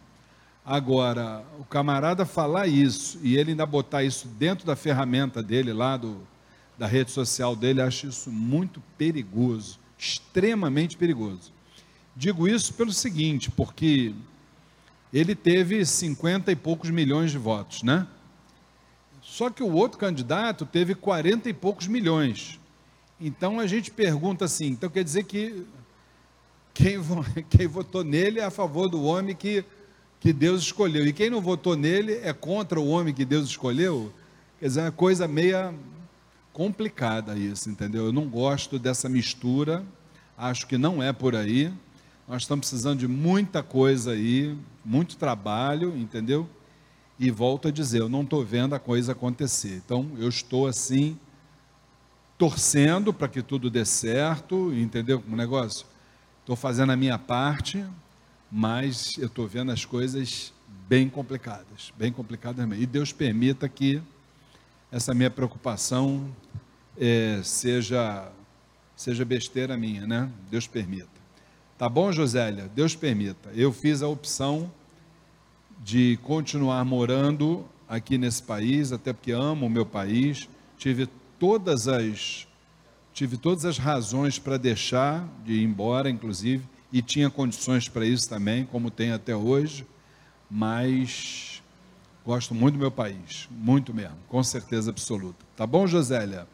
Agora, 0.64 1.44
o 1.58 1.64
camarada 1.64 2.24
falar 2.24 2.68
isso 2.68 3.18
e 3.20 3.36
ele 3.36 3.50
ainda 3.50 3.66
botar 3.66 4.04
isso 4.04 4.28
dentro 4.28 4.64
da 4.64 4.76
ferramenta 4.76 5.42
dele 5.42 5.72
lá, 5.72 5.96
do, 5.96 6.20
da 6.78 6.86
rede 6.86 7.10
social 7.10 7.56
dele, 7.56 7.82
acho 7.82 8.06
isso 8.06 8.30
muito 8.30 8.80
perigoso, 8.96 9.80
extremamente 9.98 10.96
perigoso. 10.96 11.52
Digo 12.14 12.46
isso 12.46 12.72
pelo 12.74 12.92
seguinte, 12.92 13.50
porque 13.50 14.14
ele 15.12 15.34
teve 15.34 15.84
50 15.84 16.52
e 16.52 16.56
poucos 16.56 16.90
milhões 16.90 17.30
de 17.30 17.38
votos, 17.38 17.82
né? 17.82 18.06
Só 19.22 19.50
que 19.50 19.62
o 19.62 19.72
outro 19.72 19.98
candidato 19.98 20.66
teve 20.66 20.94
40 20.94 21.48
e 21.48 21.52
poucos 21.52 21.86
milhões. 21.86 22.58
Então 23.20 23.60
a 23.60 23.66
gente 23.66 23.90
pergunta 23.90 24.44
assim: 24.44 24.68
então 24.68 24.88
quer 24.88 25.04
dizer 25.04 25.24
que 25.24 25.64
quem, 26.72 26.98
quem 27.50 27.66
votou 27.66 28.04
nele 28.04 28.40
é 28.40 28.44
a 28.44 28.50
favor 28.50 28.88
do 28.88 29.02
homem 29.02 29.34
que 29.34 29.64
que 30.20 30.32
Deus 30.32 30.62
escolheu. 30.62 31.06
E 31.06 31.12
quem 31.12 31.30
não 31.30 31.40
votou 31.40 31.76
nele 31.76 32.20
é 32.22 32.32
contra 32.32 32.80
o 32.80 32.88
homem 32.88 33.14
que 33.14 33.24
Deus 33.24 33.48
escolheu. 33.48 34.12
Quer 34.58 34.66
dizer, 34.66 34.80
é 34.80 34.84
uma 34.84 34.92
coisa 34.92 35.28
meia 35.28 35.74
complicada 36.52 37.36
isso, 37.36 37.70
entendeu? 37.70 38.06
Eu 38.06 38.12
não 38.12 38.28
gosto 38.28 38.78
dessa 38.78 39.08
mistura, 39.08 39.84
acho 40.36 40.66
que 40.66 40.76
não 40.76 41.02
é 41.02 41.12
por 41.12 41.36
aí. 41.36 41.72
Nós 42.28 42.42
estamos 42.42 42.68
precisando 42.68 42.98
de 42.98 43.08
muita 43.08 43.62
coisa 43.62 44.12
aí, 44.12 44.54
muito 44.84 45.16
trabalho, 45.16 45.96
entendeu? 45.96 46.46
E 47.18 47.30
volto 47.30 47.68
a 47.68 47.70
dizer, 47.70 48.00
eu 48.00 48.08
não 48.08 48.20
estou 48.20 48.44
vendo 48.44 48.74
a 48.74 48.78
coisa 48.78 49.12
acontecer. 49.12 49.80
Então, 49.82 50.10
eu 50.18 50.28
estou 50.28 50.66
assim, 50.66 51.18
torcendo 52.36 53.14
para 53.14 53.28
que 53.28 53.40
tudo 53.40 53.70
dê 53.70 53.82
certo, 53.82 54.74
entendeu? 54.74 55.24
O 55.26 55.34
negócio. 55.34 55.86
Estou 56.40 56.54
fazendo 56.54 56.92
a 56.92 56.96
minha 56.96 57.18
parte, 57.18 57.82
mas 58.52 59.16
eu 59.16 59.28
estou 59.28 59.48
vendo 59.48 59.72
as 59.72 59.86
coisas 59.86 60.52
bem 60.86 61.08
complicadas, 61.08 61.94
bem 61.96 62.12
complicadas 62.12 62.68
mesmo. 62.68 62.82
E 62.82 62.86
Deus 62.86 63.10
permita 63.10 63.66
que 63.70 64.02
essa 64.92 65.14
minha 65.14 65.30
preocupação 65.30 66.30
é, 66.98 67.40
seja 67.42 68.30
seja 68.94 69.24
besteira 69.24 69.78
minha, 69.78 70.06
né? 70.06 70.30
Deus 70.50 70.66
permita. 70.66 71.17
Tá 71.78 71.88
bom, 71.88 72.10
Josélia? 72.10 72.68
Deus 72.74 72.96
permita. 72.96 73.50
Eu 73.54 73.72
fiz 73.72 74.02
a 74.02 74.08
opção 74.08 74.68
de 75.78 76.18
continuar 76.24 76.84
morando 76.84 77.64
aqui 77.88 78.18
nesse 78.18 78.42
país, 78.42 78.90
até 78.90 79.12
porque 79.12 79.30
amo 79.30 79.66
o 79.66 79.70
meu 79.70 79.86
país. 79.86 80.48
Tive 80.76 81.08
todas 81.38 81.86
as 81.86 82.48
tive 83.14 83.36
todas 83.36 83.64
as 83.64 83.78
razões 83.78 84.40
para 84.40 84.56
deixar 84.56 85.26
de 85.44 85.54
ir 85.54 85.64
embora, 85.64 86.10
inclusive, 86.10 86.64
e 86.92 87.00
tinha 87.02 87.28
condições 87.28 87.88
para 87.88 88.06
isso 88.06 88.28
também, 88.28 88.64
como 88.64 88.92
tem 88.92 89.10
até 89.10 89.34
hoje, 89.34 89.84
mas 90.48 91.60
gosto 92.24 92.54
muito 92.54 92.74
do 92.74 92.80
meu 92.80 92.92
país, 92.92 93.48
muito 93.50 93.92
mesmo, 93.92 94.16
com 94.28 94.40
certeza 94.44 94.90
absoluta. 94.90 95.44
Tá 95.56 95.66
bom, 95.66 95.84
Josélia? 95.84 96.46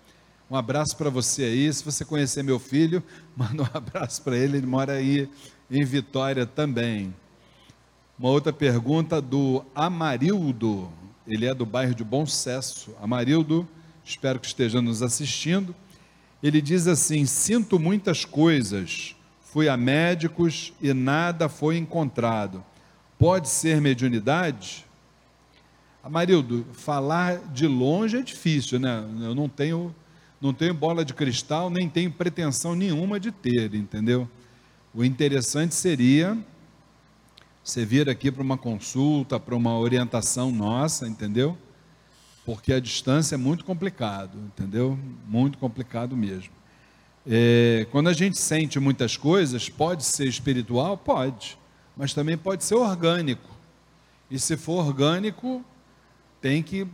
Um 0.54 0.56
abraço 0.56 0.96
para 0.96 1.11
você 1.11 1.42
aí. 1.42 1.73
Se 1.73 1.84
você 1.84 2.04
conhecer 2.04 2.44
meu 2.44 2.61
filho, 2.61 3.02
manda 3.37 3.64
um 3.64 3.68
abraço 3.75 4.23
para 4.23 4.37
ele. 4.37 4.58
Ele 4.58 4.66
mora 4.68 4.92
aí 4.92 5.28
em 5.68 5.84
Vitória 5.84 6.46
também. 6.46 7.12
Uma 8.16 8.28
outra 8.28 8.52
pergunta 8.52 9.20
do 9.20 9.64
Amarildo. 9.75 10.92
Ele 11.26 11.44
é 11.44 11.52
do 11.52 11.66
bairro 11.66 11.92
de 11.92 12.04
Bom 12.04 12.25
Sucesso. 12.25 12.94
Amarildo, 13.02 13.68
espero 14.04 14.38
que 14.38 14.46
esteja 14.46 14.80
nos 14.80 15.02
assistindo. 15.02 15.75
Ele 16.40 16.62
diz 16.62 16.87
assim: 16.87 17.26
Sinto 17.26 17.76
muitas 17.80 18.25
coisas, 18.25 19.16
fui 19.40 19.68
a 19.68 19.76
médicos 19.76 20.73
e 20.80 20.94
nada 20.94 21.49
foi 21.49 21.78
encontrado. 21.78 22.62
Pode 23.18 23.49
ser 23.49 23.80
mediunidade? 23.80 24.87
Amarildo, 26.00 26.64
falar 26.75 27.38
de 27.52 27.66
longe 27.66 28.18
é 28.18 28.23
difícil, 28.23 28.78
né? 28.78 29.04
Eu 29.20 29.34
não 29.34 29.49
tenho 29.49 29.92
não 30.40 30.52
tenho 30.52 30.74
bola 30.74 31.04
de 31.04 31.14
cristal, 31.14 31.70
nem 31.70 31.88
tenho 31.88 32.10
pretensão 32.10 32.74
nenhuma 32.74 33.18
de 33.18 33.32
ter, 33.32 33.74
entendeu? 33.74 34.28
O 34.94 35.04
interessante 35.04 35.74
seria 35.74 36.36
você 37.62 37.84
vir 37.84 38.10
aqui 38.10 38.30
para 38.30 38.42
uma 38.42 38.58
consulta, 38.58 39.40
para 39.40 39.56
uma 39.56 39.78
orientação 39.78 40.52
nossa, 40.52 41.08
entendeu? 41.08 41.56
Porque 42.44 42.72
a 42.72 42.78
distância 42.78 43.36
é 43.36 43.38
muito 43.38 43.64
complicado, 43.64 44.38
entendeu? 44.38 44.98
Muito 45.26 45.56
complicado 45.56 46.14
mesmo. 46.14 46.52
É, 47.26 47.86
quando 47.90 48.08
a 48.08 48.12
gente 48.12 48.36
sente 48.36 48.78
muitas 48.78 49.16
coisas, 49.16 49.70
pode 49.70 50.04
ser 50.04 50.26
espiritual? 50.28 50.98
Pode, 50.98 51.58
mas 51.96 52.12
também 52.12 52.36
pode 52.36 52.64
ser 52.64 52.74
orgânico. 52.74 53.48
E 54.30 54.38
se 54.38 54.58
for 54.58 54.84
orgânico, 54.84 55.64
tem 56.42 56.62
que 56.62 56.86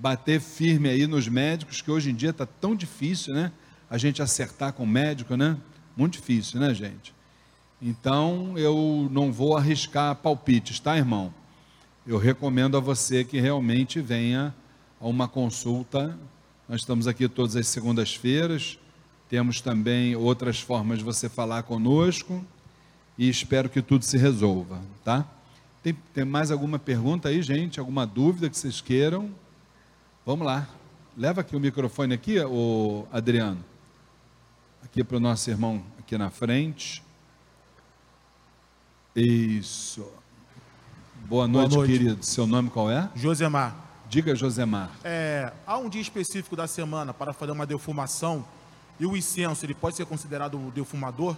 bater 0.00 0.40
firme 0.40 0.88
aí 0.88 1.06
nos 1.06 1.28
médicos, 1.28 1.82
que 1.82 1.90
hoje 1.90 2.10
em 2.10 2.14
dia 2.14 2.30
está 2.30 2.46
tão 2.46 2.74
difícil, 2.74 3.34
né? 3.34 3.52
A 3.88 3.98
gente 3.98 4.22
acertar 4.22 4.72
com 4.72 4.84
o 4.84 4.86
médico, 4.86 5.36
né? 5.36 5.58
Muito 5.94 6.14
difícil, 6.14 6.58
né, 6.58 6.72
gente? 6.72 7.12
Então, 7.82 8.56
eu 8.56 9.08
não 9.12 9.30
vou 9.30 9.56
arriscar 9.56 10.14
palpites, 10.16 10.80
tá, 10.80 10.96
irmão? 10.96 11.34
Eu 12.06 12.16
recomendo 12.16 12.78
a 12.78 12.80
você 12.80 13.24
que 13.24 13.38
realmente 13.38 14.00
venha 14.00 14.54
a 14.98 15.06
uma 15.06 15.28
consulta. 15.28 16.18
Nós 16.66 16.80
estamos 16.80 17.06
aqui 17.06 17.28
todas 17.28 17.54
as 17.54 17.68
segundas-feiras. 17.68 18.78
Temos 19.28 19.60
também 19.60 20.16
outras 20.16 20.60
formas 20.60 20.98
de 20.98 21.04
você 21.04 21.28
falar 21.28 21.64
conosco. 21.64 22.42
E 23.18 23.28
espero 23.28 23.68
que 23.68 23.82
tudo 23.82 24.02
se 24.02 24.16
resolva, 24.16 24.80
tá? 25.04 25.26
Tem, 25.82 25.94
tem 26.14 26.24
mais 26.24 26.50
alguma 26.50 26.78
pergunta 26.78 27.28
aí, 27.28 27.42
gente? 27.42 27.78
Alguma 27.78 28.06
dúvida 28.06 28.48
que 28.48 28.56
vocês 28.56 28.80
queiram? 28.80 29.30
Vamos 30.30 30.46
lá. 30.46 30.64
Leva 31.16 31.40
aqui 31.40 31.56
o 31.56 31.58
microfone 31.58 32.14
aqui, 32.14 32.38
o 32.38 33.04
Adriano. 33.10 33.64
Aqui 34.80 35.02
para 35.02 35.16
o 35.16 35.20
nosso 35.20 35.50
irmão 35.50 35.82
aqui 35.98 36.16
na 36.16 36.30
frente. 36.30 37.02
Isso. 39.16 40.06
Boa 41.24 41.48
noite, 41.48 41.70
Boa 41.70 41.84
noite, 41.84 41.98
querido. 41.98 42.24
Seu 42.24 42.46
nome 42.46 42.70
qual 42.70 42.88
é? 42.88 43.10
Josemar. 43.16 43.74
Diga, 44.08 44.36
Josemar. 44.36 44.92
É, 45.02 45.52
há 45.66 45.76
um 45.78 45.88
dia 45.88 46.00
específico 46.00 46.54
da 46.54 46.68
semana 46.68 47.12
para 47.12 47.32
fazer 47.32 47.50
uma 47.50 47.66
defumação 47.66 48.44
e 49.00 49.06
o 49.06 49.16
incenso, 49.16 49.66
ele 49.66 49.74
pode 49.74 49.96
ser 49.96 50.06
considerado 50.06 50.56
um 50.56 50.70
defumador? 50.70 51.36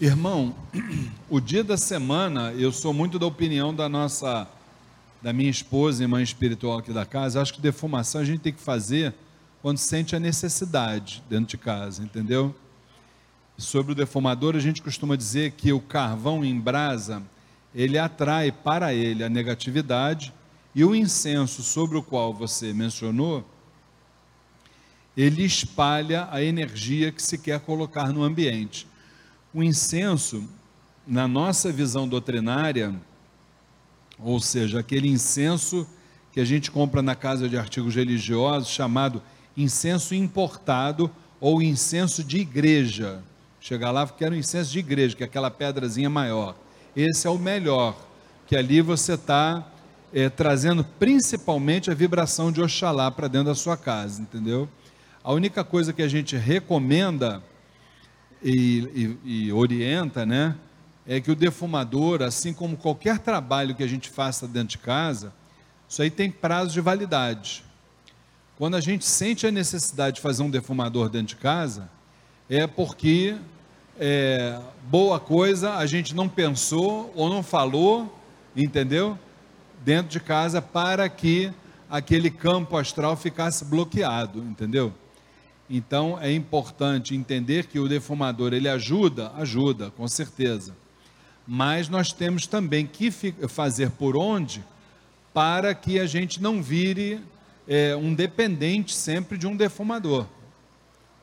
Irmão, 0.00 0.54
o 1.28 1.40
dia 1.40 1.64
da 1.64 1.76
semana, 1.76 2.52
eu 2.52 2.70
sou 2.70 2.94
muito 2.94 3.18
da 3.18 3.26
opinião 3.26 3.74
da 3.74 3.88
nossa 3.88 4.46
da 5.24 5.32
minha 5.32 5.48
esposa 5.48 6.06
mãe 6.06 6.22
espiritual 6.22 6.76
aqui 6.76 6.92
da 6.92 7.06
casa, 7.06 7.40
acho 7.40 7.54
que 7.54 7.60
defumação 7.62 8.20
a 8.20 8.24
gente 8.26 8.40
tem 8.40 8.52
que 8.52 8.60
fazer 8.60 9.14
quando 9.62 9.78
sente 9.78 10.14
a 10.14 10.20
necessidade 10.20 11.24
dentro 11.30 11.46
de 11.46 11.56
casa, 11.56 12.02
entendeu? 12.02 12.54
Sobre 13.56 13.92
o 13.92 13.94
defumador, 13.94 14.54
a 14.54 14.58
gente 14.58 14.82
costuma 14.82 15.16
dizer 15.16 15.52
que 15.52 15.72
o 15.72 15.80
carvão 15.80 16.44
em 16.44 16.60
brasa, 16.60 17.22
ele 17.74 17.96
atrai 17.96 18.52
para 18.52 18.92
ele 18.92 19.24
a 19.24 19.30
negatividade, 19.30 20.30
e 20.74 20.84
o 20.84 20.94
incenso 20.94 21.62
sobre 21.62 21.96
o 21.96 22.02
qual 22.02 22.34
você 22.34 22.74
mencionou, 22.74 23.48
ele 25.16 25.42
espalha 25.42 26.28
a 26.30 26.42
energia 26.42 27.10
que 27.10 27.22
se 27.22 27.38
quer 27.38 27.60
colocar 27.60 28.12
no 28.12 28.22
ambiente. 28.22 28.86
O 29.54 29.62
incenso, 29.62 30.46
na 31.06 31.26
nossa 31.26 31.72
visão 31.72 32.06
doutrinária, 32.06 32.94
ou 34.18 34.40
seja, 34.40 34.80
aquele 34.80 35.08
incenso 35.08 35.86
que 36.32 36.40
a 36.40 36.44
gente 36.44 36.70
compra 36.70 37.00
na 37.00 37.14
casa 37.14 37.48
de 37.48 37.56
artigos 37.56 37.94
religiosos, 37.94 38.68
chamado 38.68 39.22
incenso 39.56 40.14
importado 40.14 41.10
ou 41.40 41.62
incenso 41.62 42.24
de 42.24 42.38
igreja. 42.38 43.22
Chegar 43.60 43.90
lá, 43.90 44.06
que 44.06 44.24
era 44.24 44.34
um 44.34 44.38
incenso 44.38 44.72
de 44.72 44.78
igreja, 44.78 45.16
que 45.16 45.22
é 45.22 45.26
aquela 45.26 45.50
pedrazinha 45.50 46.10
maior. 46.10 46.56
Esse 46.94 47.26
é 47.26 47.30
o 47.30 47.38
melhor, 47.38 47.96
que 48.46 48.56
ali 48.56 48.80
você 48.80 49.14
está 49.14 49.66
é, 50.12 50.28
trazendo 50.28 50.84
principalmente 50.84 51.90
a 51.90 51.94
vibração 51.94 52.52
de 52.52 52.60
Oxalá 52.60 53.10
para 53.10 53.26
dentro 53.26 53.48
da 53.48 53.54
sua 53.54 53.76
casa, 53.76 54.22
entendeu? 54.22 54.68
A 55.22 55.32
única 55.32 55.64
coisa 55.64 55.92
que 55.92 56.02
a 56.02 56.08
gente 56.08 56.36
recomenda 56.36 57.42
e, 58.42 59.16
e, 59.24 59.46
e 59.46 59.52
orienta, 59.52 60.26
né, 60.26 60.54
é 61.06 61.20
que 61.20 61.30
o 61.30 61.36
defumador, 61.36 62.22
assim 62.22 62.52
como 62.52 62.76
qualquer 62.76 63.18
trabalho 63.18 63.74
que 63.74 63.82
a 63.82 63.86
gente 63.86 64.08
faça 64.08 64.48
dentro 64.48 64.68
de 64.68 64.78
casa, 64.78 65.32
isso 65.88 66.00
aí 66.00 66.10
tem 66.10 66.30
prazo 66.30 66.72
de 66.72 66.80
validade. 66.80 67.62
Quando 68.56 68.76
a 68.76 68.80
gente 68.80 69.04
sente 69.04 69.46
a 69.46 69.50
necessidade 69.50 70.16
de 70.16 70.22
fazer 70.22 70.42
um 70.42 70.50
defumador 70.50 71.08
dentro 71.10 71.28
de 71.28 71.36
casa, 71.36 71.90
é 72.48 72.66
porque 72.66 73.36
é, 73.98 74.58
boa 74.84 75.20
coisa 75.20 75.74
a 75.74 75.86
gente 75.86 76.14
não 76.14 76.28
pensou 76.28 77.12
ou 77.14 77.28
não 77.28 77.42
falou, 77.42 78.18
entendeu? 78.56 79.18
Dentro 79.84 80.10
de 80.10 80.20
casa 80.20 80.62
para 80.62 81.08
que 81.08 81.52
aquele 81.90 82.30
campo 82.30 82.78
astral 82.78 83.14
ficasse 83.16 83.64
bloqueado, 83.64 84.38
entendeu? 84.38 84.92
Então 85.68 86.18
é 86.20 86.32
importante 86.32 87.14
entender 87.14 87.66
que 87.66 87.78
o 87.78 87.88
defumador 87.88 88.54
ele 88.54 88.68
ajuda, 88.68 89.32
ajuda, 89.36 89.90
com 89.90 90.08
certeza 90.08 90.83
mas 91.46 91.88
nós 91.88 92.12
temos 92.12 92.46
também 92.46 92.86
que 92.86 93.10
fazer 93.48 93.90
por 93.90 94.16
onde 94.16 94.64
para 95.32 95.74
que 95.74 95.98
a 95.98 96.06
gente 96.06 96.40
não 96.40 96.62
vire 96.62 97.20
é, 97.66 97.96
um 97.96 98.14
dependente 98.14 98.94
sempre 98.94 99.36
de 99.36 99.46
um 99.46 99.56
defumador. 99.56 100.26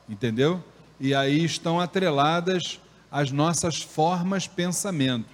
Entendeu? 0.08 0.62
E 1.00 1.14
aí 1.14 1.44
estão 1.44 1.80
atreladas 1.80 2.78
as 3.10 3.30
nossas 3.30 3.80
formas 3.82 4.46
pensamento, 4.46 5.28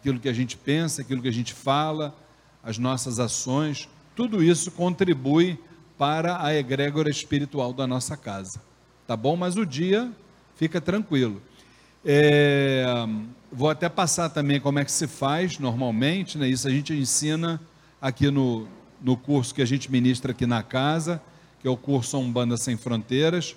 aquilo 0.00 0.18
que 0.18 0.28
a 0.28 0.32
gente 0.32 0.56
pensa, 0.56 1.02
aquilo 1.02 1.22
que 1.22 1.28
a 1.28 1.32
gente 1.32 1.54
fala, 1.54 2.14
as 2.62 2.76
nossas 2.76 3.18
ações, 3.18 3.88
tudo 4.16 4.42
isso 4.42 4.70
contribui 4.70 5.58
para 5.96 6.44
a 6.44 6.54
egrégora 6.54 7.08
espiritual 7.08 7.72
da 7.72 7.86
nossa 7.86 8.16
casa. 8.16 8.60
Tá 9.06 9.16
bom? 9.16 9.36
Mas 9.36 9.56
o 9.56 9.64
dia 9.64 10.10
fica 10.56 10.80
tranquilo. 10.80 11.40
É, 12.06 12.84
vou 13.50 13.70
até 13.70 13.88
passar 13.88 14.28
também 14.28 14.60
como 14.60 14.78
é 14.78 14.84
que 14.84 14.92
se 14.92 15.06
faz 15.06 15.58
normalmente, 15.58 16.36
né? 16.36 16.46
Isso 16.46 16.68
a 16.68 16.70
gente 16.70 16.92
ensina 16.92 17.58
aqui 18.00 18.30
no, 18.30 18.68
no 19.00 19.16
curso 19.16 19.54
que 19.54 19.62
a 19.62 19.64
gente 19.64 19.90
ministra 19.90 20.32
aqui 20.32 20.44
na 20.44 20.62
casa, 20.62 21.22
que 21.60 21.66
é 21.66 21.70
o 21.70 21.76
curso 21.76 22.18
Umbanda 22.18 22.58
Sem 22.58 22.76
Fronteiras. 22.76 23.56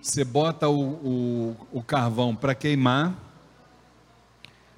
Você 0.00 0.24
bota 0.24 0.68
o, 0.68 0.80
o, 0.80 1.56
o 1.72 1.82
carvão 1.82 2.36
para 2.36 2.54
queimar. 2.54 3.12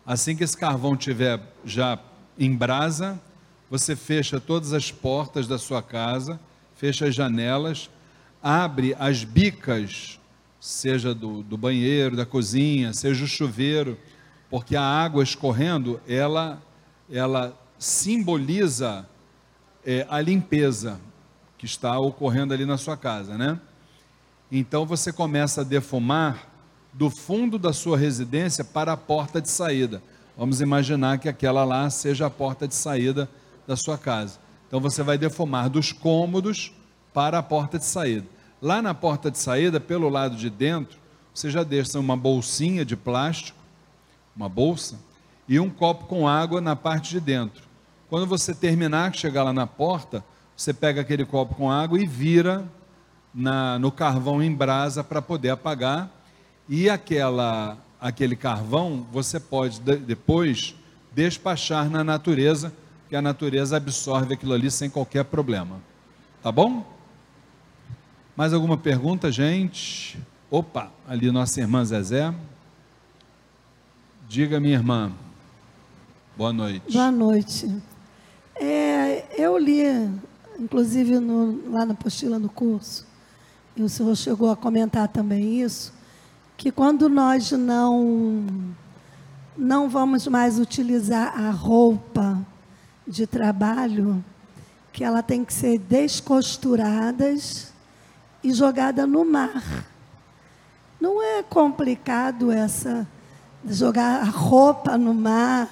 Assim 0.07 0.35
que 0.35 0.43
esse 0.43 0.57
carvão 0.57 0.97
tiver 0.97 1.39
já 1.65 1.99
em 2.39 2.57
brasa, 2.57 3.21
você 3.69 3.95
fecha 3.95 4.41
todas 4.41 4.73
as 4.73 4.91
portas 4.91 5.47
da 5.47 5.59
sua 5.59 5.83
casa, 5.83 6.41
fecha 6.75 7.07
as 7.07 7.15
janelas, 7.15 7.91
abre 8.43 8.97
as 8.99 9.23
bicas, 9.23 10.20
seja 10.61 11.15
do, 11.15 11.43
do 11.43 11.57
banheiro, 11.57 12.15
da 12.15 12.27
cozinha, 12.27 12.93
seja 12.93 13.25
o 13.25 13.29
chuveiro, 13.29 13.99
porque 14.51 14.77
a 14.77 14.83
água 14.83 15.23
escorrendo, 15.23 16.01
ela, 16.07 16.61
ela 17.11 17.59
simboliza 17.79 19.09
é, 19.85 20.07
a 20.11 20.21
limpeza 20.21 21.01
que 21.57 21.65
está 21.65 21.99
ocorrendo 21.99 22.53
ali 22.53 22.67
na 22.67 22.77
sua 22.77 22.97
casa, 22.97 23.39
né? 23.39 23.59
Então 24.53 24.85
você 24.85 25.13
começa 25.13 25.63
a 25.63 25.65
defumar 25.65 26.49
do 26.93 27.09
fundo 27.09 27.59
da 27.59 27.73
sua 27.73 27.97
residência 27.97 28.65
para 28.65 28.93
a 28.93 28.97
porta 28.97 29.41
de 29.41 29.49
saída. 29.49 30.03
Vamos 30.37 30.61
imaginar 30.61 31.19
que 31.19 31.29
aquela 31.29 31.65
lá 31.65 31.89
seja 31.89 32.27
a 32.27 32.31
porta 32.31 32.67
de 32.67 32.75
saída 32.75 33.29
da 33.67 33.77
sua 33.77 33.97
casa. 33.97 34.39
Então 34.67 34.81
você 34.81 35.03
vai 35.03 35.17
defumar 35.17 35.71
dos 35.71 35.93
cômodos 35.93 36.73
para 37.15 37.39
a 37.39 37.43
porta 37.43 37.79
de 37.79 37.85
saída. 37.85 38.27
Lá 38.63 38.83
na 38.83 38.93
porta 38.93 39.31
de 39.31 39.39
saída, 39.39 39.81
pelo 39.81 40.09
lado 40.09 40.37
de 40.37 40.51
dentro, 40.51 40.99
você 41.33 41.51
já 41.51 41.63
deixa 41.63 41.99
uma 41.99 42.17
bolsinha 42.17 42.85
de 42.85 42.97
plástico, 42.97 43.59
uma 44.37 44.49
bolsa, 44.49 44.99
e 45.49 45.59
um 45.59 45.71
copo 45.71 46.05
com 46.05 46.29
água 46.29 46.61
na 46.61 46.77
parte 46.77 47.11
de 47.11 47.21
dentro. 47.21 47.63
Quando 48.09 48.27
você 48.27 48.55
terminar, 48.55 49.15
chegar 49.15 49.45
lá 49.45 49.53
na 49.53 49.67
porta, 49.67 50.23
você 50.57 50.75
pega 50.75 51.01
aquele 51.01 51.25
copo 51.25 51.55
com 51.55 51.71
água 51.71 51.99
e 51.99 52.07
vira 52.07 52.65
na, 53.35 53.79
no 53.79 53.91
carvão 53.91 54.43
em 54.43 54.55
brasa 54.55 55.03
para 55.03 55.23
poder 55.23 55.51
apagar. 55.51 56.11
E 56.69 56.91
aquela, 56.91 57.79
aquele 58.01 58.37
carvão 58.37 59.07
você 59.11 59.41
pode 59.41 59.81
de, 59.81 59.97
depois 59.97 60.75
despachar 61.13 61.89
na 61.89 62.05
natureza, 62.05 62.73
que 63.09 63.17
a 63.17 63.23
natureza 63.23 63.77
absorve 63.77 64.35
aquilo 64.35 64.53
ali 64.53 64.71
sem 64.71 64.91
qualquer 64.91 65.25
problema. 65.25 65.81
Tá 66.43 66.53
bom? 66.53 67.00
Mais 68.41 68.55
alguma 68.55 68.79
pergunta, 68.79 69.31
gente? 69.31 70.19
Opa, 70.51 70.91
ali 71.07 71.31
nossa 71.31 71.61
irmã 71.61 71.85
Zezé. 71.85 72.35
Diga, 74.27 74.59
minha 74.59 74.73
irmã. 74.73 75.13
Boa 76.39 76.51
noite. 76.51 76.91
Boa 76.91 77.11
noite. 77.11 77.71
É, 78.55 79.27
eu 79.39 79.59
li, 79.59 79.83
inclusive 80.59 81.19
no, 81.19 81.71
lá 81.71 81.85
na 81.85 81.93
apostila 81.93 82.39
no 82.39 82.49
curso, 82.49 83.07
e 83.77 83.83
o 83.83 83.91
senhor 83.91 84.17
chegou 84.17 84.51
a 84.51 84.57
comentar 84.57 85.07
também 85.09 85.61
isso, 85.61 85.93
que 86.57 86.73
quando 86.73 87.11
nós 87.11 87.53
não 87.53 88.75
não 89.55 89.87
vamos 89.87 90.27
mais 90.27 90.59
utilizar 90.59 91.39
a 91.39 91.51
roupa 91.51 92.41
de 93.07 93.27
trabalho, 93.27 94.25
que 94.95 95.05
ela 95.05 95.23
tem 95.23 95.45
que 95.45 95.53
ser 95.53 95.77
descosturada 95.79 97.35
e 98.43 98.53
jogada 98.53 99.07
no 99.07 99.25
mar. 99.25 99.87
Não 101.01 101.23
é 101.23 101.43
complicado 101.43 102.51
essa 102.51 103.07
jogar 103.69 104.23
a 104.23 104.25
roupa 104.25 104.97
no 104.97 105.13
mar, 105.13 105.69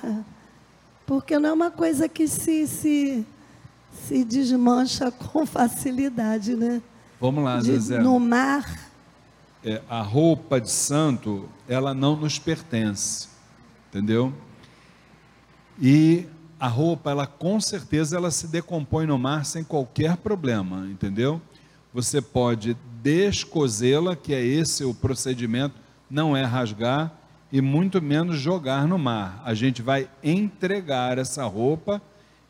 porque 1.06 1.38
não 1.38 1.50
é 1.50 1.52
uma 1.52 1.70
coisa 1.70 2.08
que 2.08 2.28
se, 2.28 2.66
se, 2.66 3.26
se 3.92 4.24
desmancha 4.24 5.10
com 5.32 5.46
facilidade, 5.46 6.54
né? 6.54 6.82
Vamos 7.20 7.42
lá, 7.42 7.58
de, 7.58 7.64
Zezé. 7.64 7.98
No 7.98 8.18
mar. 8.20 8.88
É, 9.64 9.82
a 9.88 10.00
roupa 10.02 10.60
de 10.60 10.70
santo, 10.70 11.48
ela 11.68 11.92
não 11.92 12.14
nos 12.14 12.38
pertence, 12.38 13.28
entendeu? 13.88 14.32
E 15.80 16.26
a 16.60 16.68
roupa, 16.68 17.10
ela 17.10 17.26
com 17.26 17.60
certeza, 17.60 18.16
ela 18.16 18.30
se 18.30 18.46
decompõe 18.46 19.06
no 19.06 19.18
mar 19.18 19.44
sem 19.44 19.64
qualquer 19.64 20.16
problema, 20.16 20.86
entendeu? 20.88 21.40
Você 21.92 22.20
pode 22.20 22.76
descozê-la, 23.02 24.14
que 24.14 24.34
é 24.34 24.44
esse 24.44 24.84
o 24.84 24.94
procedimento, 24.94 25.74
não 26.10 26.36
é 26.36 26.44
rasgar 26.44 27.12
e 27.50 27.60
muito 27.60 28.00
menos 28.02 28.38
jogar 28.38 28.86
no 28.86 28.98
mar. 28.98 29.42
A 29.44 29.54
gente 29.54 29.80
vai 29.82 30.08
entregar 30.22 31.18
essa 31.18 31.44
roupa, 31.44 32.00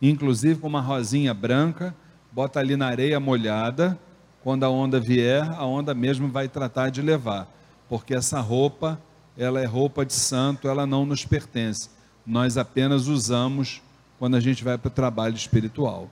inclusive 0.03 0.61
com 0.61 0.67
uma 0.67 0.81
rosinha 0.81 1.33
branca, 1.33 1.95
bota 2.33 2.59
ali 2.59 2.77
na 2.77 2.87
areia 2.87 3.21
molhada, 3.21 3.99
quando 4.43 4.65
a 4.65 4.71
onda 4.71 5.01
vier, 5.01 5.49
a 5.53 5.65
onda 5.65 5.95
mesmo 5.95 6.29
vai 6.29 6.49
tratar 6.49 6.91
de 6.91 7.03
levar, 7.03 7.49
porque 7.89 8.15
essa 8.15 8.41
roupa, 8.41 9.01
ela 9.37 9.61
é 9.61 9.67
roupa 9.67 10.05
de 10.05 10.13
santo, 10.15 10.69
ela 10.69 10.87
não 10.87 11.05
nos 11.05 11.25
pertence. 11.25 11.91
Nós 12.27 12.57
apenas 12.57 13.07
usamos 13.09 13.83
quando 14.19 14.37
a 14.37 14.41
gente 14.41 14.65
vai 14.65 14.77
para 14.77 14.89
o 14.89 14.91
trabalho 14.91 15.35
espiritual. 15.35 16.09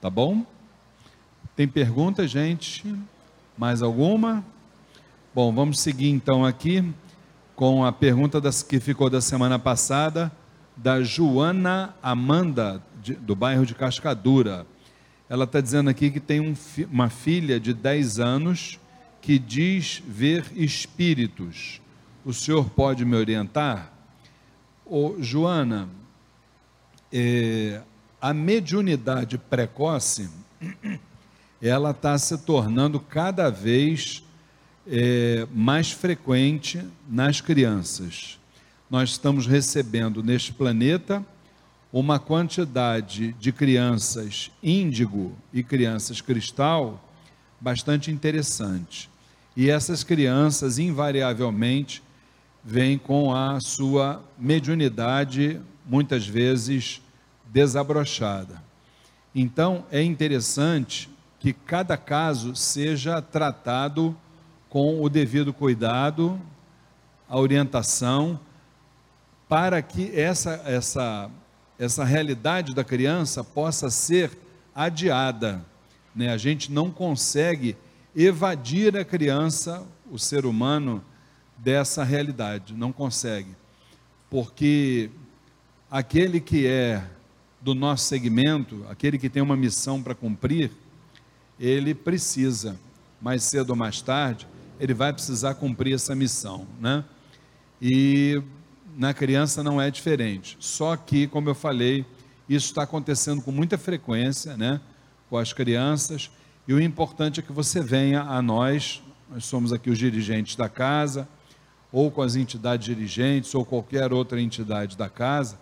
Tá 0.00 0.08
bom? 0.08 0.44
Tem 1.60 1.68
pergunta, 1.68 2.26
gente? 2.26 2.82
Mais 3.58 3.82
alguma? 3.82 4.42
Bom, 5.34 5.54
vamos 5.54 5.78
seguir 5.78 6.08
então 6.08 6.42
aqui 6.42 6.82
com 7.54 7.84
a 7.84 7.92
pergunta 7.92 8.40
das, 8.40 8.62
que 8.62 8.80
ficou 8.80 9.10
da 9.10 9.20
semana 9.20 9.58
passada, 9.58 10.32
da 10.74 11.02
Joana 11.02 11.94
Amanda, 12.02 12.82
de, 13.02 13.12
do 13.12 13.36
bairro 13.36 13.66
de 13.66 13.74
Cascadura. 13.74 14.66
Ela 15.28 15.44
está 15.44 15.60
dizendo 15.60 15.90
aqui 15.90 16.10
que 16.10 16.18
tem 16.18 16.40
um, 16.40 16.54
uma 16.90 17.10
filha 17.10 17.60
de 17.60 17.74
10 17.74 18.18
anos 18.20 18.80
que 19.20 19.38
diz 19.38 20.02
ver 20.08 20.46
espíritos. 20.56 21.82
O 22.24 22.32
senhor 22.32 22.70
pode 22.70 23.04
me 23.04 23.16
orientar? 23.16 23.92
Ô, 24.86 25.16
Joana, 25.18 25.90
é, 27.12 27.82
a 28.18 28.32
mediunidade 28.32 29.36
precoce, 29.36 30.30
ela 31.60 31.90
está 31.90 32.16
se 32.16 32.38
tornando 32.38 32.98
cada 32.98 33.50
vez 33.50 34.22
é, 34.86 35.46
mais 35.52 35.92
frequente 35.92 36.82
nas 37.08 37.40
crianças. 37.40 38.38
Nós 38.90 39.10
estamos 39.10 39.46
recebendo 39.46 40.22
neste 40.22 40.52
planeta 40.52 41.24
uma 41.92 42.18
quantidade 42.18 43.32
de 43.34 43.52
crianças 43.52 44.50
índigo 44.62 45.36
e 45.52 45.62
crianças 45.62 46.20
cristal 46.20 47.04
bastante 47.60 48.10
interessante. 48.10 49.10
E 49.56 49.68
essas 49.68 50.02
crianças, 50.02 50.78
invariavelmente, 50.78 52.02
vêm 52.64 52.96
com 52.96 53.34
a 53.34 53.60
sua 53.60 54.22
mediunidade, 54.38 55.60
muitas 55.84 56.26
vezes 56.26 57.02
desabrochada. 57.46 58.62
Então, 59.34 59.84
é 59.90 60.02
interessante 60.02 61.09
que 61.40 61.52
cada 61.52 61.96
caso 61.96 62.54
seja 62.54 63.20
tratado 63.20 64.16
com 64.68 65.02
o 65.02 65.08
devido 65.08 65.52
cuidado, 65.52 66.40
a 67.28 67.36
orientação, 67.36 68.38
para 69.48 69.82
que 69.82 70.12
essa, 70.14 70.62
essa 70.64 71.28
essa 71.80 72.04
realidade 72.04 72.74
da 72.74 72.84
criança 72.84 73.42
possa 73.42 73.88
ser 73.88 74.30
adiada. 74.74 75.64
Né? 76.14 76.30
A 76.30 76.36
gente 76.36 76.70
não 76.70 76.90
consegue 76.90 77.74
evadir 78.14 78.94
a 78.98 79.04
criança, 79.04 79.82
o 80.10 80.18
ser 80.18 80.44
humano, 80.44 81.02
dessa 81.56 82.04
realidade, 82.04 82.74
não 82.74 82.92
consegue. 82.92 83.56
Porque 84.28 85.08
aquele 85.90 86.38
que 86.38 86.66
é 86.66 87.02
do 87.62 87.74
nosso 87.74 88.04
segmento, 88.04 88.84
aquele 88.90 89.18
que 89.18 89.30
tem 89.30 89.42
uma 89.42 89.56
missão 89.56 90.02
para 90.02 90.14
cumprir, 90.14 90.70
ele 91.60 91.94
precisa, 91.94 92.80
mais 93.20 93.42
cedo 93.44 93.70
ou 93.70 93.76
mais 93.76 94.00
tarde, 94.00 94.48
ele 94.80 94.94
vai 94.94 95.12
precisar 95.12 95.54
cumprir 95.54 95.94
essa 95.94 96.14
missão, 96.14 96.66
né? 96.80 97.04
E 97.82 98.42
na 98.96 99.12
criança 99.12 99.62
não 99.62 99.78
é 99.78 99.90
diferente. 99.90 100.56
Só 100.58 100.96
que, 100.96 101.26
como 101.26 101.50
eu 101.50 101.54
falei, 101.54 102.06
isso 102.48 102.68
está 102.68 102.84
acontecendo 102.84 103.42
com 103.42 103.52
muita 103.52 103.76
frequência, 103.76 104.56
né? 104.56 104.80
Com 105.28 105.36
as 105.36 105.52
crianças. 105.52 106.30
E 106.66 106.72
o 106.72 106.80
importante 106.80 107.40
é 107.40 107.42
que 107.42 107.52
você 107.52 107.82
venha 107.82 108.22
a 108.22 108.40
nós, 108.40 109.02
nós 109.30 109.44
somos 109.44 109.70
aqui 109.70 109.90
os 109.90 109.98
dirigentes 109.98 110.56
da 110.56 110.68
casa, 110.68 111.28
ou 111.92 112.10
com 112.10 112.22
as 112.22 112.36
entidades 112.36 112.86
dirigentes, 112.86 113.54
ou 113.54 113.66
qualquer 113.66 114.12
outra 114.14 114.40
entidade 114.40 114.96
da 114.96 115.10
casa, 115.10 115.60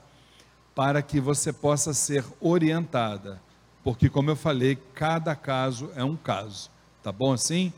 para 0.74 1.02
que 1.02 1.18
você 1.20 1.52
possa 1.52 1.92
ser 1.92 2.24
orientada. 2.40 3.40
Porque, 3.88 4.10
como 4.10 4.28
eu 4.28 4.36
falei, 4.36 4.76
cada 4.92 5.34
caso 5.34 5.90
é 5.96 6.04
um 6.04 6.14
caso. 6.14 6.68
Tá 7.02 7.10
bom 7.10 7.32
assim? 7.32 7.72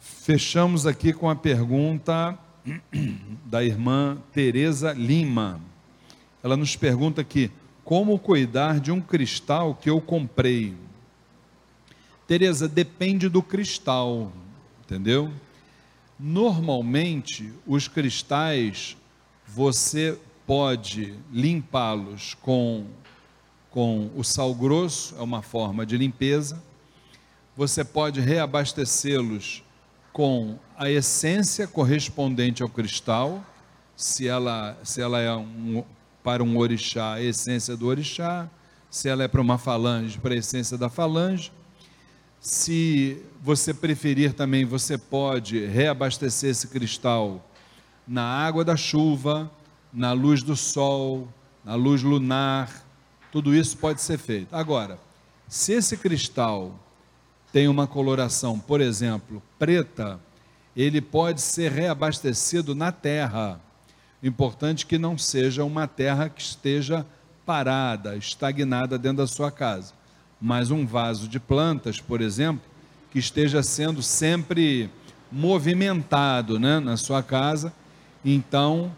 Fechamos 0.00 0.84
aqui 0.84 1.12
com 1.12 1.30
a 1.30 1.36
pergunta 1.36 2.36
da 3.46 3.62
irmã 3.62 4.18
Teresa 4.32 4.92
Lima. 4.92 5.60
Ela 6.42 6.56
nos 6.56 6.74
pergunta 6.74 7.20
aqui: 7.20 7.52
como 7.84 8.18
cuidar 8.18 8.80
de 8.80 8.90
um 8.90 9.00
cristal 9.00 9.76
que 9.76 9.88
eu 9.88 10.00
comprei? 10.00 10.74
Tereza, 12.26 12.66
depende 12.66 13.28
do 13.28 13.40
cristal, 13.40 14.32
entendeu? 14.84 15.30
Normalmente, 16.18 17.52
os 17.64 17.86
cristais 17.86 18.96
você 19.46 20.18
pode 20.44 21.14
limpá-los 21.32 22.34
com, 22.34 22.86
com 23.76 24.10
o 24.16 24.24
sal 24.24 24.54
grosso, 24.54 25.14
é 25.18 25.20
uma 25.20 25.42
forma 25.42 25.84
de 25.84 25.98
limpeza. 25.98 26.62
Você 27.54 27.84
pode 27.84 28.22
reabastecê-los 28.22 29.62
com 30.14 30.58
a 30.78 30.88
essência 30.88 31.66
correspondente 31.66 32.62
ao 32.62 32.70
cristal, 32.70 33.44
se 33.94 34.26
ela, 34.26 34.78
se 34.82 35.02
ela 35.02 35.20
é 35.20 35.30
um, 35.36 35.84
para 36.24 36.42
um 36.42 36.56
orixá, 36.56 37.12
a 37.12 37.22
essência 37.22 37.76
do 37.76 37.86
orixá, 37.86 38.48
se 38.90 39.10
ela 39.10 39.24
é 39.24 39.28
para 39.28 39.42
uma 39.42 39.58
falange, 39.58 40.18
para 40.18 40.32
a 40.32 40.38
essência 40.38 40.78
da 40.78 40.88
falange. 40.88 41.52
Se 42.40 43.22
você 43.42 43.74
preferir 43.74 44.32
também, 44.32 44.64
você 44.64 44.96
pode 44.96 45.66
reabastecer 45.66 46.48
esse 46.48 46.68
cristal 46.68 47.46
na 48.08 48.24
água 48.24 48.64
da 48.64 48.74
chuva, 48.74 49.50
na 49.92 50.14
luz 50.14 50.42
do 50.42 50.56
sol, 50.56 51.28
na 51.62 51.74
luz 51.74 52.02
lunar, 52.02 52.85
tudo 53.36 53.54
isso 53.54 53.76
pode 53.76 54.00
ser 54.00 54.16
feito. 54.16 54.56
Agora, 54.56 54.98
se 55.46 55.74
esse 55.74 55.98
cristal 55.98 56.74
tem 57.52 57.68
uma 57.68 57.86
coloração, 57.86 58.58
por 58.58 58.80
exemplo, 58.80 59.42
preta, 59.58 60.18
ele 60.74 61.02
pode 61.02 61.42
ser 61.42 61.70
reabastecido 61.70 62.74
na 62.74 62.90
terra. 62.90 63.60
Importante 64.22 64.86
que 64.86 64.96
não 64.96 65.18
seja 65.18 65.64
uma 65.64 65.86
terra 65.86 66.30
que 66.30 66.40
esteja 66.40 67.04
parada, 67.44 68.16
estagnada 68.16 68.96
dentro 68.96 69.18
da 69.18 69.26
sua 69.26 69.50
casa, 69.50 69.92
mas 70.40 70.70
um 70.70 70.86
vaso 70.86 71.28
de 71.28 71.38
plantas, 71.38 72.00
por 72.00 72.22
exemplo, 72.22 72.64
que 73.10 73.18
esteja 73.18 73.62
sendo 73.62 74.02
sempre 74.02 74.88
movimentado 75.30 76.58
né, 76.58 76.80
na 76.80 76.96
sua 76.96 77.22
casa. 77.22 77.70
Então, 78.24 78.90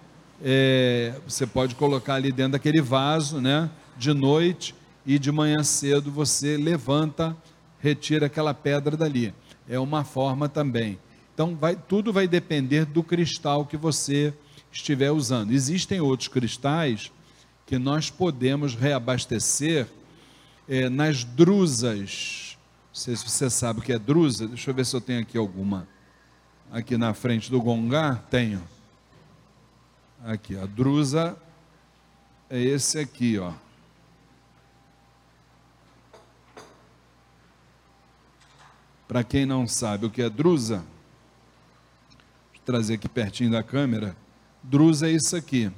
é, 0.43 1.15
você 1.27 1.47
pode 1.47 1.75
colocar 1.75 2.15
ali 2.15 2.31
dentro 2.31 2.53
daquele 2.53 2.81
vaso, 2.81 3.41
né, 3.41 3.71
de 3.97 4.13
noite 4.13 4.75
e 5.05 5.19
de 5.19 5.33
manhã 5.33 5.63
cedo 5.63 6.11
você 6.11 6.57
levanta, 6.57 7.37
retira 7.81 8.27
aquela 8.27 8.55
pedra 8.55 8.97
dali. 8.97 9.35
É 9.69 9.79
uma 9.79 10.05
forma 10.05 10.49
também. 10.49 10.99
Então, 11.35 11.55
vai, 11.55 11.77
tudo 11.77 12.13
vai 12.13 12.27
depender 12.27 12.85
do 12.85 13.03
cristal 13.03 13.65
que 13.65 13.77
você 13.77 14.35
estiver 14.73 15.11
usando. 15.11 15.53
Existem 15.53 16.01
outros 16.01 16.29
cristais 16.29 17.13
que 17.67 17.79
nós 17.79 18.11
podemos 18.11 18.75
reabastecer 18.75 19.87
é, 20.69 20.89
nas 20.89 21.25
drusas. 21.25 22.57
Não 22.89 22.95
sei 22.95 23.15
se 23.15 23.29
você 23.29 23.49
sabe 23.49 23.81
o 23.81 23.83
que 23.83 23.93
é 23.93 23.99
drusa. 23.99 24.49
Deixa 24.49 24.71
eu 24.71 24.75
ver 24.75 24.85
se 24.85 24.97
eu 24.97 25.01
tenho 25.01 25.21
aqui 25.21 25.39
alguma. 25.39 25.87
Aqui 26.71 26.97
na 26.97 27.15
frente 27.15 27.51
do 27.51 27.61
gongá, 27.61 28.17
tenho. 28.31 28.63
Aqui, 30.25 30.59
a 30.59 30.67
drusa 30.67 31.37
é 32.51 32.61
esse 32.61 32.99
aqui, 32.99 33.39
ó. 33.39 33.53
Para 39.07 39.23
quem 39.23 39.47
não 39.47 39.67
sabe 39.67 40.07
o 40.07 40.11
que 40.11 40.21
é 40.21 40.29
drusa, 40.29 40.79
vou 42.53 42.63
trazer 42.65 42.95
aqui 42.95 43.09
pertinho 43.09 43.53
da 43.53 43.63
câmera. 43.63 44.17
Drusa 44.63 45.09
é 45.09 45.13
isso 45.13 45.37
aqui. 45.37 45.71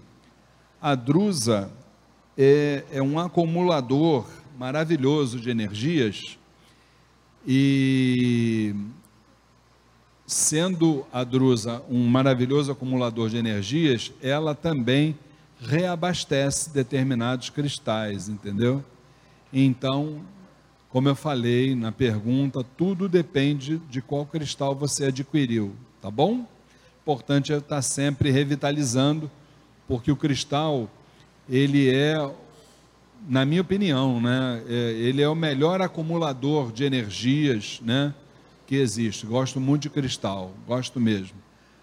A 0.81 0.95
drusa 0.95 1.71
é, 2.37 2.85
é 2.91 3.03
um 3.03 3.19
acumulador 3.19 4.27
maravilhoso 4.59 5.39
de 5.39 5.51
energias 5.51 6.39
e 7.47 8.75
sendo 10.31 11.05
a 11.13 11.25
drusa 11.25 11.83
um 11.91 12.07
maravilhoso 12.07 12.71
acumulador 12.71 13.29
de 13.29 13.37
energias, 13.37 14.13
ela 14.23 14.55
também 14.55 15.19
reabastece 15.61 16.71
determinados 16.71 17.51
cristais, 17.51 18.29
entendeu? 18.29 18.85
Então, 19.53 20.21
como 20.89 21.09
eu 21.09 21.17
falei 21.17 21.75
na 21.75 21.91
pergunta, 21.91 22.65
tudo 22.77 23.09
depende 23.09 23.79
de 23.91 24.01
qual 24.01 24.25
cristal 24.25 24.73
você 24.73 25.07
adquiriu, 25.07 25.75
tá 26.01 26.09
bom? 26.13 26.47
Importante 27.03 27.53
é 27.53 27.57
estar 27.57 27.83
sempre 27.83 28.31
revitalizando, 28.31 29.29
porque 29.89 30.13
o 30.13 30.17
cristal, 30.17 30.89
ele 31.49 31.93
é, 31.93 32.17
na 33.29 33.45
minha 33.45 33.63
opinião, 33.63 34.21
né, 34.21 34.63
é, 34.69 34.93
ele 34.93 35.23
é 35.23 35.29
o 35.29 35.35
melhor 35.35 35.83
acumulador 35.83 36.71
de 36.71 36.85
energias, 36.85 37.81
né? 37.83 38.15
Que 38.71 38.77
existe. 38.77 39.27
Gosto 39.27 39.61
muito 39.61 39.83
de 39.83 39.91
cristal, 39.91 40.55
gosto 40.65 41.01
mesmo. 41.01 41.37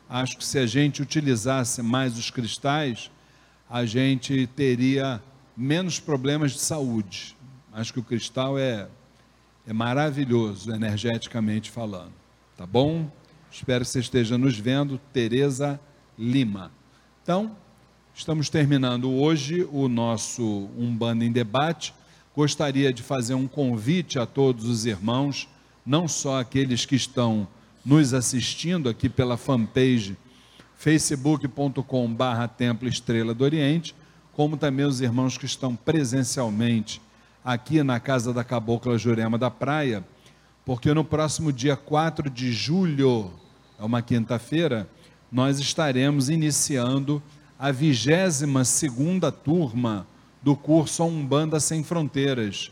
Acho 0.09 0.37
que 0.37 0.45
se 0.45 0.57
a 0.57 0.65
gente 0.65 1.01
utilizasse 1.01 1.81
mais 1.81 2.17
os 2.17 2.31
cristais, 2.31 3.11
a 3.69 3.85
gente 3.85 4.47
teria 4.55 5.21
menos 5.55 5.99
problemas 5.99 6.53
de 6.53 6.59
saúde. 6.59 7.35
Acho 7.73 7.91
que 7.91 7.99
o 7.99 8.03
cristal 8.03 8.57
é, 8.57 8.87
é 9.67 9.73
maravilhoso, 9.73 10.73
energeticamente 10.73 11.69
falando. 11.69 12.13
Tá 12.55 12.65
bom? 12.65 13.11
Espero 13.51 13.83
que 13.83 13.91
você 13.91 13.99
esteja 13.99 14.37
nos 14.37 14.57
vendo. 14.57 14.97
Tereza 15.11 15.77
Lima. 16.17 16.71
Então, 17.21 17.51
estamos 18.15 18.49
terminando 18.49 19.11
hoje 19.11 19.67
o 19.73 19.89
nosso 19.89 20.69
Umbanda 20.77 21.25
em 21.25 21.33
Debate. 21.33 21.93
Gostaria 22.33 22.93
de 22.93 23.03
fazer 23.03 23.33
um 23.33 23.45
convite 23.45 24.17
a 24.17 24.25
todos 24.25 24.63
os 24.63 24.85
irmãos 24.85 25.49
não 25.87 26.05
só 26.05 26.41
aqueles 26.41 26.85
que 26.85 26.97
estão 26.97 27.47
nos 27.85 28.13
assistindo 28.13 28.89
aqui 28.89 29.07
pela 29.07 29.37
fanpage 29.37 30.17
facebook.com 30.75 32.13
barra 32.13 32.45
Templo 32.45 32.89
Estrela 32.89 33.33
do 33.33 33.45
Oriente, 33.45 33.95
como 34.33 34.57
também 34.57 34.85
os 34.85 34.99
irmãos 34.99 35.37
que 35.37 35.45
estão 35.45 35.77
presencialmente 35.77 37.01
aqui 37.43 37.81
na 37.83 38.01
Casa 38.01 38.33
da 38.33 38.43
Cabocla 38.43 38.97
Jurema 38.97 39.37
da 39.37 39.49
Praia, 39.49 40.03
porque 40.65 40.93
no 40.93 41.05
próximo 41.05 41.53
dia 41.53 41.77
4 41.77 42.29
de 42.29 42.51
julho, 42.51 43.31
é 43.79 43.83
uma 43.85 44.01
quinta-feira, 44.01 44.89
nós 45.31 45.57
estaremos 45.57 46.29
iniciando 46.29 47.23
a 47.57 47.71
22 47.71 48.67
segunda 48.67 49.31
turma 49.31 50.05
do 50.43 50.53
curso 50.53 51.05
Umbanda 51.05 51.61
Sem 51.61 51.81
Fronteiras, 51.81 52.71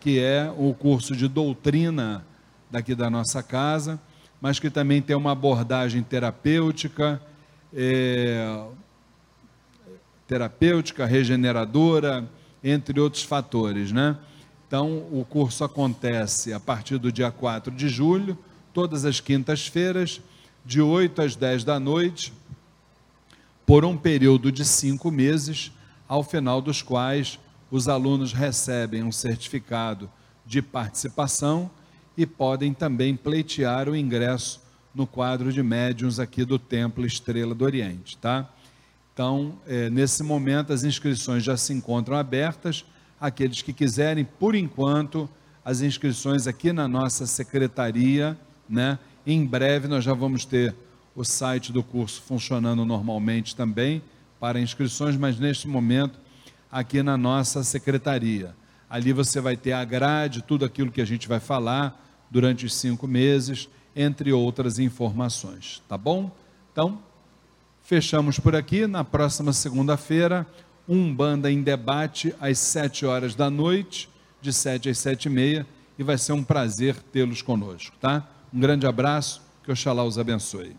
que 0.00 0.18
é 0.18 0.50
o 0.56 0.72
curso 0.72 1.14
de 1.14 1.28
doutrina 1.28 2.24
daqui 2.70 2.94
da 2.94 3.08
nossa 3.08 3.42
casa, 3.42 4.00
mas 4.40 4.58
que 4.58 4.70
também 4.70 5.00
tem 5.00 5.16
uma 5.16 5.32
abordagem 5.32 6.02
terapêutica, 6.02 7.20
é, 7.72 8.64
terapêutica, 10.26 11.06
regeneradora, 11.06 12.28
entre 12.62 12.98
outros 12.98 13.22
fatores, 13.22 13.92
né? 13.92 14.16
Então, 14.66 15.06
o 15.12 15.24
curso 15.28 15.62
acontece 15.62 16.52
a 16.52 16.58
partir 16.58 16.98
do 16.98 17.12
dia 17.12 17.30
4 17.30 17.72
de 17.72 17.88
julho, 17.88 18.36
todas 18.72 19.04
as 19.04 19.20
quintas-feiras, 19.20 20.20
de 20.64 20.80
8 20.80 21.22
às 21.22 21.36
10 21.36 21.62
da 21.62 21.78
noite, 21.78 22.32
por 23.66 23.84
um 23.84 23.96
período 23.96 24.50
de 24.50 24.64
cinco 24.64 25.10
meses, 25.10 25.70
ao 26.08 26.22
final 26.22 26.60
dos 26.60 26.82
quais 26.82 27.38
os 27.70 27.88
alunos 27.88 28.32
recebem 28.32 29.02
um 29.02 29.12
certificado 29.12 30.10
de 30.46 30.60
participação 30.60 31.70
e 32.16 32.26
podem 32.26 32.72
também 32.72 33.16
pleitear 33.16 33.88
o 33.88 33.96
ingresso 33.96 34.62
no 34.94 35.06
quadro 35.06 35.52
de 35.52 35.62
médiuns 35.62 36.18
aqui 36.20 36.44
do 36.44 36.58
Templo 36.58 37.04
Estrela 37.04 37.54
do 37.54 37.64
Oriente, 37.64 38.16
tá? 38.16 38.48
Então, 39.12 39.58
é, 39.66 39.90
nesse 39.90 40.22
momento, 40.22 40.72
as 40.72 40.84
inscrições 40.84 41.42
já 41.42 41.56
se 41.56 41.72
encontram 41.72 42.16
abertas. 42.16 42.84
Aqueles 43.20 43.62
que 43.62 43.72
quiserem, 43.72 44.24
por 44.24 44.54
enquanto, 44.54 45.28
as 45.64 45.80
inscrições 45.80 46.46
aqui 46.46 46.72
na 46.72 46.86
nossa 46.86 47.26
secretaria, 47.26 48.36
né? 48.68 48.98
Em 49.26 49.44
breve 49.46 49.88
nós 49.88 50.04
já 50.04 50.12
vamos 50.12 50.44
ter 50.44 50.74
o 51.16 51.24
site 51.24 51.72
do 51.72 51.82
curso 51.82 52.20
funcionando 52.22 52.84
normalmente 52.84 53.56
também 53.56 54.02
para 54.38 54.60
inscrições, 54.60 55.16
mas 55.16 55.38
neste 55.38 55.66
momento 55.66 56.18
aqui 56.70 57.02
na 57.02 57.16
nossa 57.16 57.64
secretaria. 57.64 58.54
Ali 58.90 59.12
você 59.12 59.40
vai 59.40 59.56
ter 59.56 59.72
a 59.72 59.84
grade, 59.84 60.42
tudo 60.42 60.64
aquilo 60.64 60.90
que 60.90 61.00
a 61.00 61.04
gente 61.06 61.26
vai 61.26 61.40
falar, 61.40 62.03
durante 62.34 62.66
os 62.66 62.74
cinco 62.74 63.06
meses, 63.06 63.68
entre 63.94 64.32
outras 64.32 64.80
informações. 64.80 65.80
Tá 65.88 65.96
bom? 65.96 66.32
Então, 66.72 66.98
fechamos 67.80 68.40
por 68.40 68.56
aqui. 68.56 68.88
Na 68.88 69.04
próxima 69.04 69.52
segunda-feira, 69.52 70.44
um 70.88 71.14
banda 71.14 71.48
em 71.48 71.62
debate 71.62 72.34
às 72.40 72.58
sete 72.58 73.06
horas 73.06 73.36
da 73.36 73.48
noite, 73.48 74.08
de 74.42 74.52
sete 74.52 74.88
às 74.90 74.98
sete 74.98 75.26
e 75.26 75.30
meia, 75.30 75.64
e 75.96 76.02
vai 76.02 76.18
ser 76.18 76.32
um 76.32 76.42
prazer 76.42 76.96
tê-los 77.12 77.40
conosco, 77.40 77.96
tá? 78.00 78.28
Um 78.52 78.58
grande 78.58 78.84
abraço, 78.84 79.40
que 79.62 79.70
Oxalá 79.70 80.02
os 80.02 80.18
abençoe. 80.18 80.76